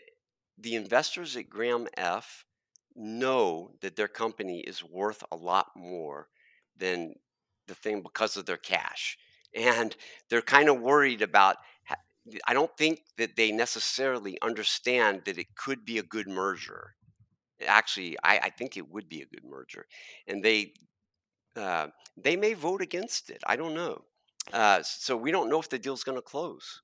[0.58, 2.44] the investors at GRAMF
[2.96, 6.28] know that their company is worth a lot more
[6.76, 7.14] than
[7.68, 9.18] the thing because of their cash.
[9.54, 9.96] And
[10.30, 11.58] they're kind of worried about.
[12.46, 16.96] I don't think that they necessarily understand that it could be a good merger.
[17.66, 19.86] Actually, I, I think it would be a good merger,
[20.28, 20.74] and they
[21.56, 23.42] uh, they may vote against it.
[23.48, 24.04] I don't know.
[24.54, 26.82] Uh, so we don't know if the deal's going to close.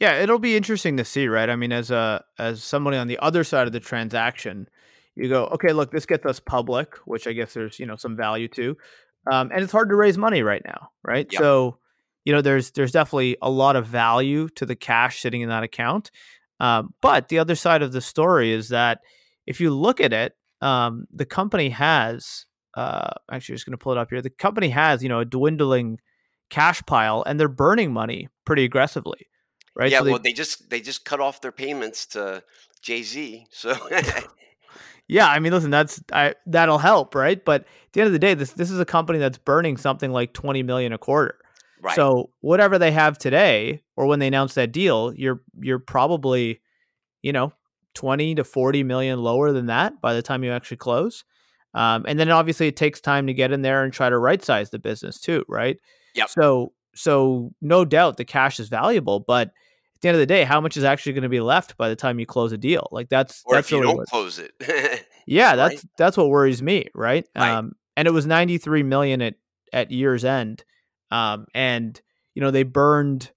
[0.00, 1.48] Yeah, it'll be interesting to see, right?
[1.48, 4.66] I mean, as a as somebody on the other side of the transaction,
[5.14, 8.16] you go, okay, look, this gets us public, which I guess there's you know some
[8.16, 8.76] value to,
[9.30, 11.30] um, and it's hard to raise money right now, right?
[11.30, 11.38] Yep.
[11.38, 11.78] So,
[12.24, 15.62] you know, there's there's definitely a lot of value to the cash sitting in that
[15.62, 16.10] account,
[16.60, 19.00] um, but the other side of the story is that
[19.46, 23.92] if you look at it, um, the company has uh, actually just going to pull
[23.92, 24.22] it up here.
[24.22, 25.98] The company has you know a dwindling
[26.48, 29.26] cash pile, and they're burning money pretty aggressively.
[29.74, 29.90] Right.
[29.90, 32.42] Yeah, So they- well, they just they just cut off their payments to
[32.82, 33.46] Jay Z.
[33.52, 33.74] So
[35.08, 37.44] Yeah, I mean, listen, that's I, that'll help, right?
[37.44, 40.12] But at the end of the day, this this is a company that's burning something
[40.12, 41.36] like twenty million a quarter.
[41.82, 46.60] right, So whatever they have today, or when they announce that deal, you're you're probably,
[47.22, 47.52] you know,
[47.94, 51.24] twenty to forty million lower than that by the time you actually close.
[51.74, 54.42] Um, and then obviously it takes time to get in there and try to right
[54.44, 55.76] size the business too, right?
[56.14, 56.26] Yeah.
[56.26, 60.44] So so no doubt the cash is valuable, but at the end of the day,
[60.44, 62.88] how much is actually going to be left by the time you close a deal?
[62.90, 65.06] Like that's or that's if you really don't what- close it.
[65.26, 65.56] yeah, right?
[65.56, 67.26] that's that's what worries me, right?
[67.36, 67.50] Right.
[67.50, 69.34] Um, and it was 93 million at
[69.72, 70.64] at year's end,
[71.10, 72.00] um, and
[72.34, 73.30] you know they burned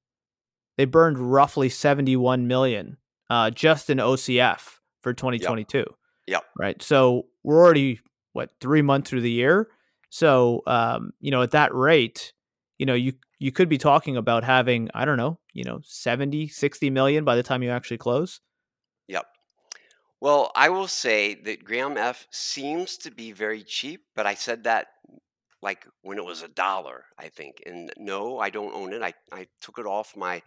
[0.77, 2.97] they burned roughly 71 million
[3.29, 5.85] uh, just in OCF for 2022.
[6.27, 6.43] Yep.
[6.57, 6.81] Right.
[6.81, 7.99] So we're already
[8.31, 9.67] what three months through the year.
[10.09, 12.33] So um, you know at that rate,
[12.77, 13.13] you know you
[13.43, 17.35] you could be talking about having I don't know you know 70 60 million by
[17.35, 18.39] the time you actually close.
[19.07, 19.25] Yep.
[20.21, 24.87] Well, I will say that GRAMF seems to be very cheap, but I said that
[25.61, 27.63] like when it was a dollar, I think.
[27.65, 29.01] And no, I don't own it.
[29.01, 30.41] I, I took it off my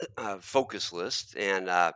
[0.16, 1.92] uh, focus list, and uh,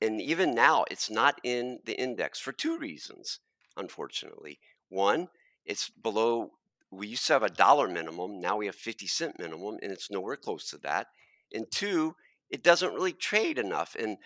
[0.00, 3.40] and even now, it's not in the index for two reasons.
[3.76, 5.28] Unfortunately, one,
[5.64, 6.50] it's below.
[6.92, 8.40] We used to have a dollar minimum.
[8.40, 11.06] Now we have fifty cent minimum, and it's nowhere close to that.
[11.54, 12.14] And two,
[12.50, 13.96] it doesn't really trade enough.
[13.98, 14.18] And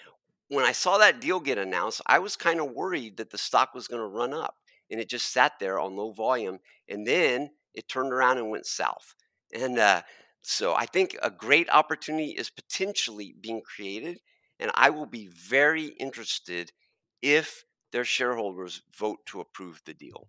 [0.49, 3.73] when I saw that deal get announced, I was kind of worried that the stock
[3.75, 4.57] was going to run up,
[4.91, 6.59] and it just sat there on low volume,
[6.89, 9.15] and then it turned around and went south.
[9.55, 10.03] And uh,
[10.43, 14.19] so I think a great opportunity is potentially being created,
[14.59, 16.73] and I will be very interested
[17.23, 20.29] if their shareholders vote to approve the deal.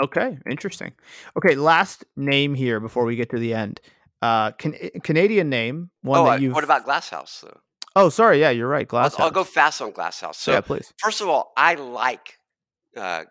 [0.00, 0.92] Okay, interesting.
[1.36, 3.80] Okay, last name here before we get to the end.
[4.22, 6.54] Uh, can, Canadian name one oh, that you've.
[6.54, 7.60] what about Glasshouse though?
[7.94, 8.40] Oh, sorry.
[8.40, 8.86] Yeah, you're right.
[8.86, 10.36] Glass I'll, I'll go fast on Glass House.
[10.38, 10.92] So, yeah, please.
[10.98, 12.38] first of all, I like
[12.96, 13.24] uh,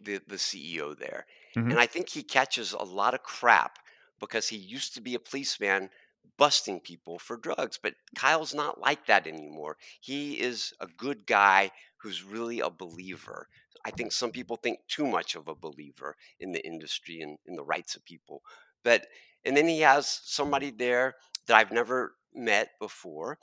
[0.00, 1.26] the the CEO there,
[1.56, 1.70] Mhm.
[1.72, 3.78] and I think he catches a lot of crap
[4.18, 5.90] because he used to be a policeman
[6.38, 9.76] busting people for drugs, but Kyle's not like that anymore.
[10.00, 13.48] He is a good guy who's really a believer.
[13.84, 17.56] I think some people think too much of a believer in the industry and in
[17.56, 18.42] the rights of people.
[18.84, 19.06] But
[19.44, 21.16] and then he has somebody there
[21.46, 23.38] that I've never met before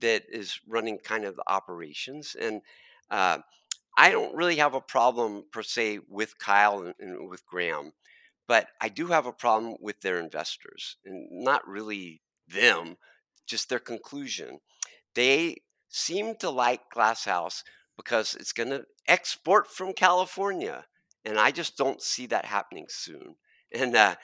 [0.00, 2.62] that is running kind of the operations and
[3.10, 3.38] uh,
[3.96, 7.92] I don't really have a problem per se with Kyle and, and with Graham,
[8.48, 12.96] but I do have a problem with their investors and not really them,
[13.46, 14.60] just their conclusion.
[15.14, 15.58] They
[15.90, 17.64] seem to like Glasshouse
[17.96, 20.86] because it's going to export from California,
[21.24, 23.36] and I just don't see that happening soon.
[23.74, 24.16] And uh,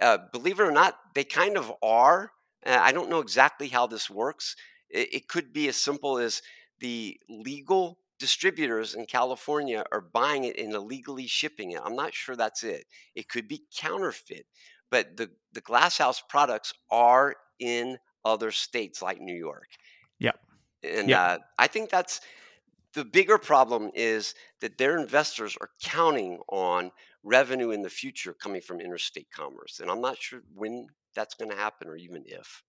[0.00, 2.32] uh, believe it or not, they kind of are.
[2.64, 4.56] Uh, I don't know exactly how this works.
[4.90, 6.42] It, it could be as simple as
[6.80, 11.80] the legal distributors in California are buying it and illegally shipping it.
[11.84, 12.86] I'm not sure that's it.
[13.14, 14.46] It could be counterfeit,
[14.90, 19.68] but the the glasshouse products are in other states like New York.
[20.18, 20.38] Yep.
[20.82, 22.20] And uh, I think that's
[22.96, 26.90] the bigger problem is that their investors are counting on
[27.22, 29.80] revenue in the future coming from interstate commerce.
[29.80, 32.64] And I'm not sure when that's going to happen or even if.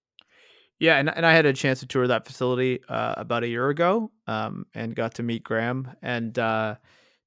[0.80, 3.70] Yeah, and and I had a chance to tour that facility uh, about a year
[3.70, 6.76] ago, um, and got to meet Graham, and uh,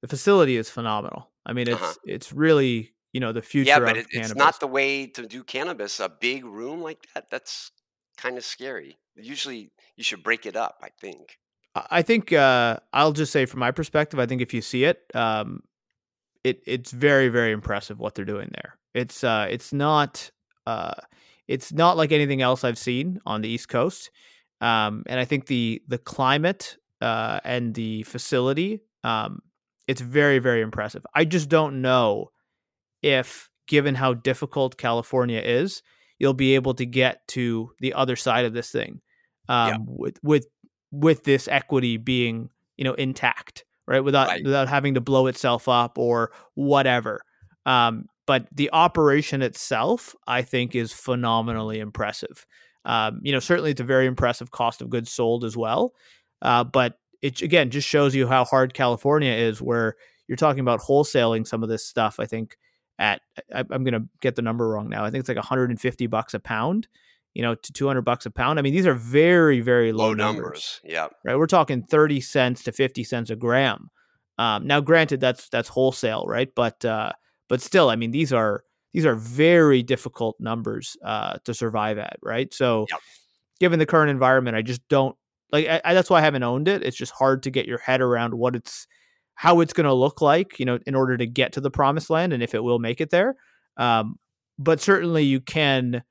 [0.02, 1.32] the facility is phenomenal.
[1.44, 1.84] I mean, Uh-huh.
[1.84, 5.26] it's it's really you know the future Yeah, but it, it's not the way to
[5.26, 5.98] do cannabis.
[5.98, 7.72] A big room like that, that's
[8.16, 9.00] kind of scary.
[9.16, 11.39] Usually you should break it up, I think.
[11.74, 15.02] I think uh, I'll just say from my perspective, I think if you see it,
[15.14, 15.62] um,
[16.44, 18.76] it it's very very impressive what they're doing there.
[18.94, 20.30] It's uh, it's not
[20.66, 20.94] uh,
[21.48, 24.10] it's not like anything else I've seen on the East Coast,
[24.60, 29.40] um, and I think the the climate uh, and the facility, um,
[29.86, 31.06] it's very very impressive.
[31.14, 32.30] I just don't know
[33.02, 35.82] if, given how difficult California is,
[36.18, 39.00] you'll be able to get to the other side of this thing
[39.48, 39.74] Yeah.
[39.76, 40.46] um, with with
[40.92, 44.00] with this equity being you know intact, right?
[44.00, 44.44] Without Right.
[44.44, 47.22] without having to blow itself up or whatever.
[47.66, 52.46] Um, but the operation itself, I think, is phenomenally impressive.
[52.84, 55.94] Um, you know, certainly it's a very impressive cost of goods sold as well.
[56.42, 59.96] Uh, but it again just shows you how hard California is, where
[60.28, 62.18] you're talking about wholesaling some of this stuff.
[62.20, 62.56] I think
[62.98, 63.20] at
[63.54, 65.04] I, I'm going to get the number wrong now.
[65.04, 66.88] I think it's like 150 bucks a pound,
[67.34, 68.58] you know, to 200 bucks a pound.
[68.58, 70.80] I mean, these are very very low, Low numbers, numbers.
[70.84, 71.08] Yeah.
[71.24, 71.36] right?
[71.36, 73.90] We're talking 30 cents to 50 cents a gram.
[74.38, 76.48] Um, now, granted, that's that's wholesale, right?
[76.54, 77.12] But uh,
[77.48, 82.16] but still, I mean, these are these are very difficult numbers uh, to survive at,
[82.22, 82.52] right?
[82.52, 83.00] So, Yep.
[83.60, 85.14] given the current environment, I just don't
[85.52, 85.66] like.
[85.68, 86.82] I, I, that's why I haven't owned it.
[86.82, 88.86] It's just hard to get your head around what it's
[89.34, 92.10] how it's going to look like, you know, in order to get to the promised
[92.10, 93.36] land and if it will make it there.
[93.76, 94.16] Um,
[94.58, 96.02] but certainly, you can,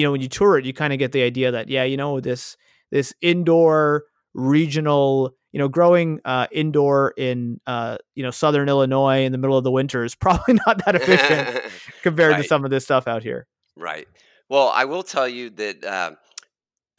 [0.00, 1.96] you know, when you tour it, you kind of get the idea that yeah, you
[1.96, 2.56] know, this
[2.90, 9.32] this indoor regional you know growing uh, indoor in uh, you know southern illinois in
[9.32, 11.72] the middle of the winter is probably not that efficient
[12.02, 13.48] compared to some of this stuff out here
[13.80, 14.08] Right.
[14.48, 16.12] Well, I will tell you that uh,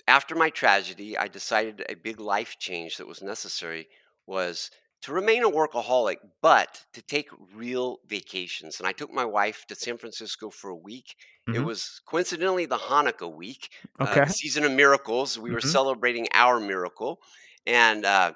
[0.08, 3.88] after my tragedy, I decided a big life change that was necessary
[4.26, 4.72] was
[5.02, 8.80] to remain a workaholic, but to take real vacations.
[8.80, 11.16] And I took my wife to San Francisco for a week.
[11.52, 11.72] It Mhm.
[11.72, 13.70] was coincidentally the Hanukkah week,
[14.02, 15.40] uh, okay the season of miracles.
[15.40, 15.78] We were Mhm.
[15.78, 17.20] celebrating our miracle.
[17.66, 18.34] And, uh,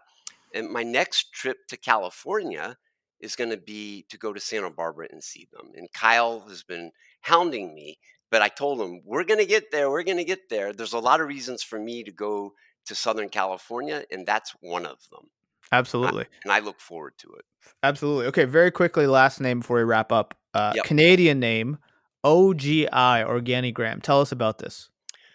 [0.53, 2.77] and my next trip to California
[3.19, 5.71] is going to be to go to Santa Barbara and see them.
[5.75, 9.89] And Kyle has been hounding me, but I told him, we're going to get there.
[9.89, 10.73] We're going to get there.
[10.73, 12.53] There's a lot of reasons for me to go
[12.85, 15.29] to Southern California, and that's one of them.
[15.71, 17.45] Absolutely And I look forward to it.
[17.83, 20.85] absolutely okay very quickly last name before we wrap up uh, Yep.
[20.85, 21.77] canadian name
[22.25, 24.89] ogi organigram tell us about this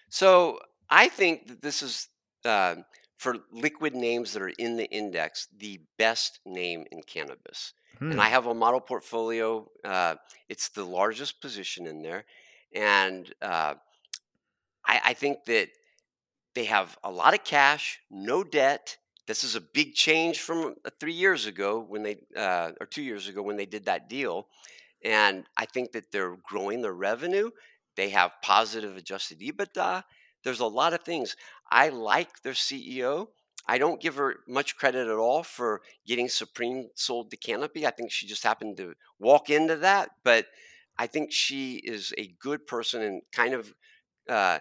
[0.08, 0.58] So
[0.88, 2.08] I think that this is,
[2.44, 2.76] uh,
[3.16, 7.74] for liquid names that are in the index, the best name in cannabis.
[7.98, 8.10] Hmm.
[8.12, 9.68] and I have a model portfolio.
[9.84, 10.14] Uh,
[10.48, 12.24] it's the largest position in there,
[12.74, 13.74] and uh,
[14.84, 15.68] I, I think that
[16.54, 18.96] they have a lot of cash, no debt.
[19.30, 23.00] This is a big change from uh, three years ago when they, uh, or two
[23.00, 24.48] years ago when they did that deal.
[25.04, 27.50] And I think that they're growing their revenue.
[27.94, 30.02] They have positive adjusted EBITDA.
[30.42, 31.36] There's a lot of things.
[31.70, 33.28] I like their CEO.
[33.68, 37.86] I don't give her much credit at all for getting Supreme sold to Canopy.
[37.86, 40.10] I think she just happened to walk into that.
[40.24, 40.46] But
[40.98, 43.72] I think she is a good person and kind of
[44.28, 44.58] uh,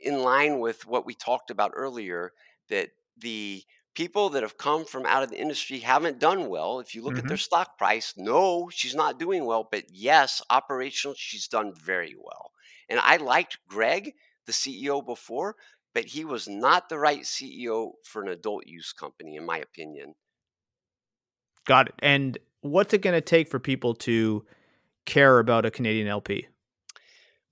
[0.00, 2.32] in line with what we talked about earlier
[2.70, 2.88] that
[3.18, 3.62] the
[3.96, 6.78] people that have come from out of the industry haven't done well.
[6.78, 7.20] If you look mm-hmm.
[7.20, 7.42] at their mm-hmm.
[7.42, 9.66] stock price, no, she's not doing well.
[9.68, 12.52] But yes, operational, she's done very well.
[12.88, 14.12] And I liked Greg,
[14.44, 15.56] the CEO before,
[15.94, 20.14] but he was not the right CEO for an adult use company, in my opinion.
[21.64, 21.94] Got it.
[21.98, 24.44] And what's it going to take for people to
[25.06, 26.46] care about a Canadian LP?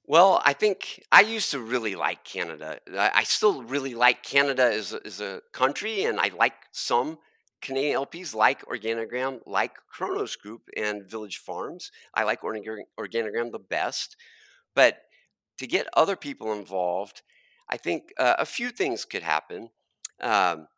[0.06, 2.78] Well, I think I used to really like Canada.
[2.94, 7.18] I still really like Canada as a, as a country, and I like some
[7.62, 11.90] Canadian LPs like Organigram, like Cronos Group and Village Farms.
[12.12, 14.16] I like Organigram the best.
[14.74, 14.98] But
[15.58, 17.22] to get other people involved,
[17.70, 19.70] I think uh, a few things could happen.
[20.20, 20.68] Um,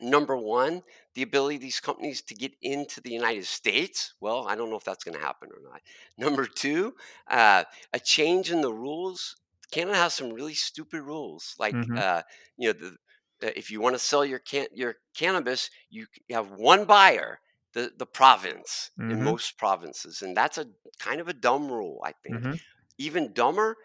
[0.00, 0.82] number one,
[1.14, 4.14] the ability of these companies to get into the United States.
[4.20, 5.80] Well, I don't know if that's going to happen or not.
[6.18, 6.94] Number two,
[7.28, 9.36] uh, a change in the rules.
[9.70, 11.98] Canada has some really stupid rules, like mm-hmm.
[11.98, 12.22] uh,
[12.56, 16.52] you know, the, uh, if you want to sell your can- your cannabis, you have
[16.52, 17.40] one buyer,
[17.72, 19.10] the the province mm-hmm.
[19.10, 20.66] in most provinces, and that's a
[21.00, 22.00] kind of a dumb rule.
[22.04, 22.54] I think mm-hmm.
[22.98, 23.76] even dumber.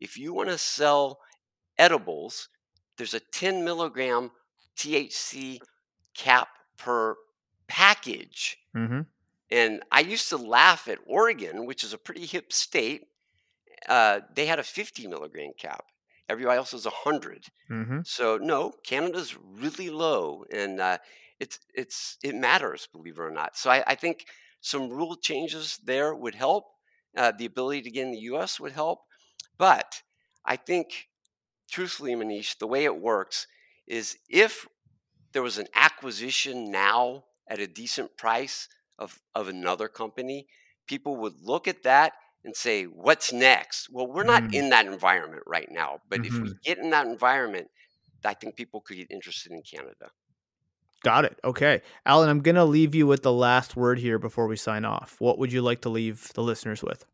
[0.00, 1.20] If you want to sell
[1.78, 2.48] edibles,
[2.96, 4.30] there's a 10 milligram
[4.76, 5.60] THC
[6.14, 7.16] cap per
[7.68, 8.58] package.
[8.76, 9.00] Mm-hmm.
[9.50, 13.08] And I used to laugh at Oregon, which is a pretty hip state.
[13.88, 15.84] Uh, they had a 50 milligram cap.
[16.28, 17.46] Everybody else was 100.
[17.70, 17.98] Mm-hmm.
[18.04, 20.98] So no, Canada's really low, and uh,
[21.40, 23.56] it's it's it matters, believe it or not.
[23.56, 24.26] So I, I think
[24.60, 26.64] some rule changes there would help.
[27.14, 28.58] Uh, the ability to get in the U.S.
[28.58, 29.00] would help,
[29.58, 30.02] but
[30.46, 31.08] I think,
[31.70, 33.46] truthfully, Manish, the way it works
[33.92, 34.66] is if
[35.32, 38.66] there was an acquisition now at a decent price
[38.98, 40.46] of, of another company,
[40.86, 43.90] people would look at that and say, What's next?
[43.90, 44.54] Well, we're not mm.
[44.54, 45.98] in that environment right now.
[46.08, 46.26] But mm-hmm.
[46.26, 46.58] if we mm-hmm.
[46.64, 47.68] get in that environment,
[48.24, 50.10] I think people could get interested in Canada.
[51.02, 51.38] Got it.
[51.44, 51.82] Okay.
[52.06, 55.16] Alan, I'm going to leave you with the last word here before we sign off.
[55.18, 57.04] What would you like to leave the listeners with?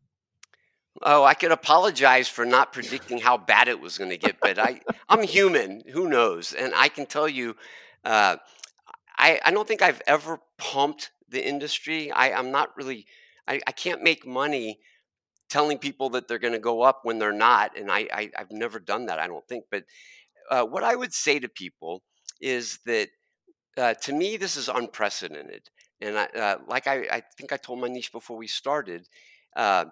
[1.01, 4.59] Oh, I could apologize for not predicting how bad it was going to get, but
[4.59, 5.83] I, I'm human.
[5.91, 6.53] Who knows?
[6.53, 7.55] And I can tell you,
[8.03, 8.37] uh,
[9.17, 12.11] I, I don't think I've ever pumped the industry.
[12.11, 13.05] I, I'm not really,
[13.47, 14.79] I, I can't make money
[15.49, 17.77] telling people that they're going to go up when they're not.
[17.77, 19.65] And I, I, have never done that, I don't think.
[19.71, 19.83] But
[20.49, 22.03] uh, what I would say to people
[22.41, 23.09] is that
[23.77, 25.69] uh, to me, this is unprecedented.
[26.01, 29.07] And I, uh, like I, I think I told my Manish before we started,
[29.55, 29.85] uh,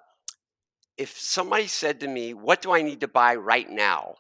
[0.98, 4.16] if somebody said to me, What do I need to buy right now?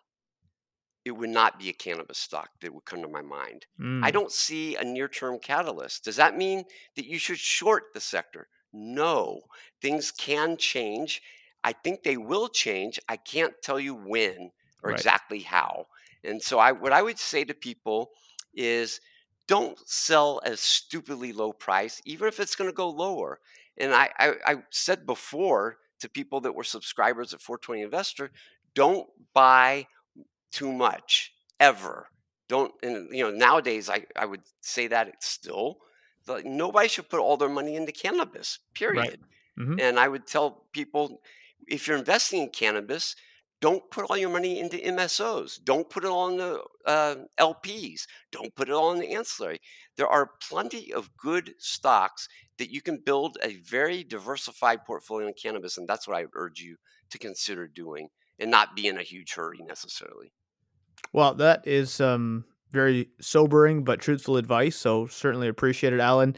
[1.05, 3.65] It would not be a cannabis stock that would come to my mind.
[3.79, 4.03] Mm.
[4.03, 6.03] I don't see a near term catalyst.
[6.03, 8.49] Does that mean that you should short the sector?
[8.73, 9.41] No.
[9.81, 11.21] Things can change.
[11.63, 12.99] I think they will change.
[13.07, 14.51] I can't tell you when
[14.83, 14.99] or right.
[14.99, 15.87] exactly how.
[16.23, 18.11] And so I what I would say to people
[18.53, 18.99] is
[19.47, 23.39] don't sell at a stupidly low price, even if it's going to go lower.
[23.77, 28.31] And I, I, I said before to people that were subscribers at 420 Investor,
[28.73, 29.87] don't buy
[30.51, 32.07] too much ever.
[32.47, 35.79] Don't and you know nowadays I, I would say that it's still
[36.27, 39.19] like nobody should put all their money into cannabis period right.
[39.59, 39.79] mm-hmm.
[39.79, 41.21] and i would tell people
[41.67, 43.15] if you're investing in cannabis
[43.59, 48.01] don't put all your money into msos don't put it in the uh, lps
[48.31, 49.59] don't put it in the ancillary
[49.95, 52.27] there are plenty of good stocks
[52.57, 56.31] that you can build a very diversified portfolio in cannabis and that's what i would
[56.33, 56.75] urge you
[57.09, 58.07] to consider doing
[58.39, 60.31] and not be in a huge hurry necessarily
[61.13, 64.75] well that is um very sobering but truthful advice.
[64.75, 66.35] So certainly appreciate it, Alan.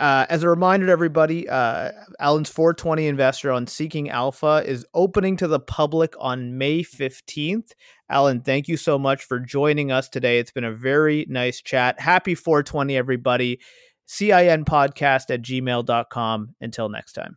[0.00, 5.36] Uh, as a reminder to everybody, uh, Alan's 420 investor on Seeking Alpha is opening
[5.36, 7.72] to the public on May 15th.
[8.08, 10.38] Alan, thank you so much for joining us today.
[10.38, 12.00] It's been a very nice chat.
[12.00, 13.60] Happy 420, everybody.
[14.06, 16.54] CIN podcast at gmail.com.
[16.62, 17.36] Until next time.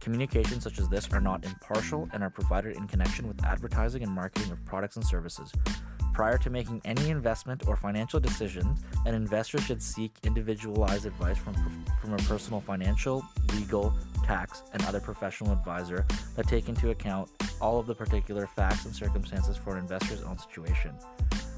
[0.00, 4.12] Communications such as this are not impartial and are provided in connection with advertising and
[4.12, 5.52] marketing of products and services.
[6.12, 11.54] Prior to making any investment or financial decisions, an investor should seek individualized advice from,
[12.00, 13.94] from a personal financial, legal,
[14.24, 17.28] tax, and other professional advisor that take into account
[17.60, 20.94] all of the particular facts and circumstances for an investor's own situation.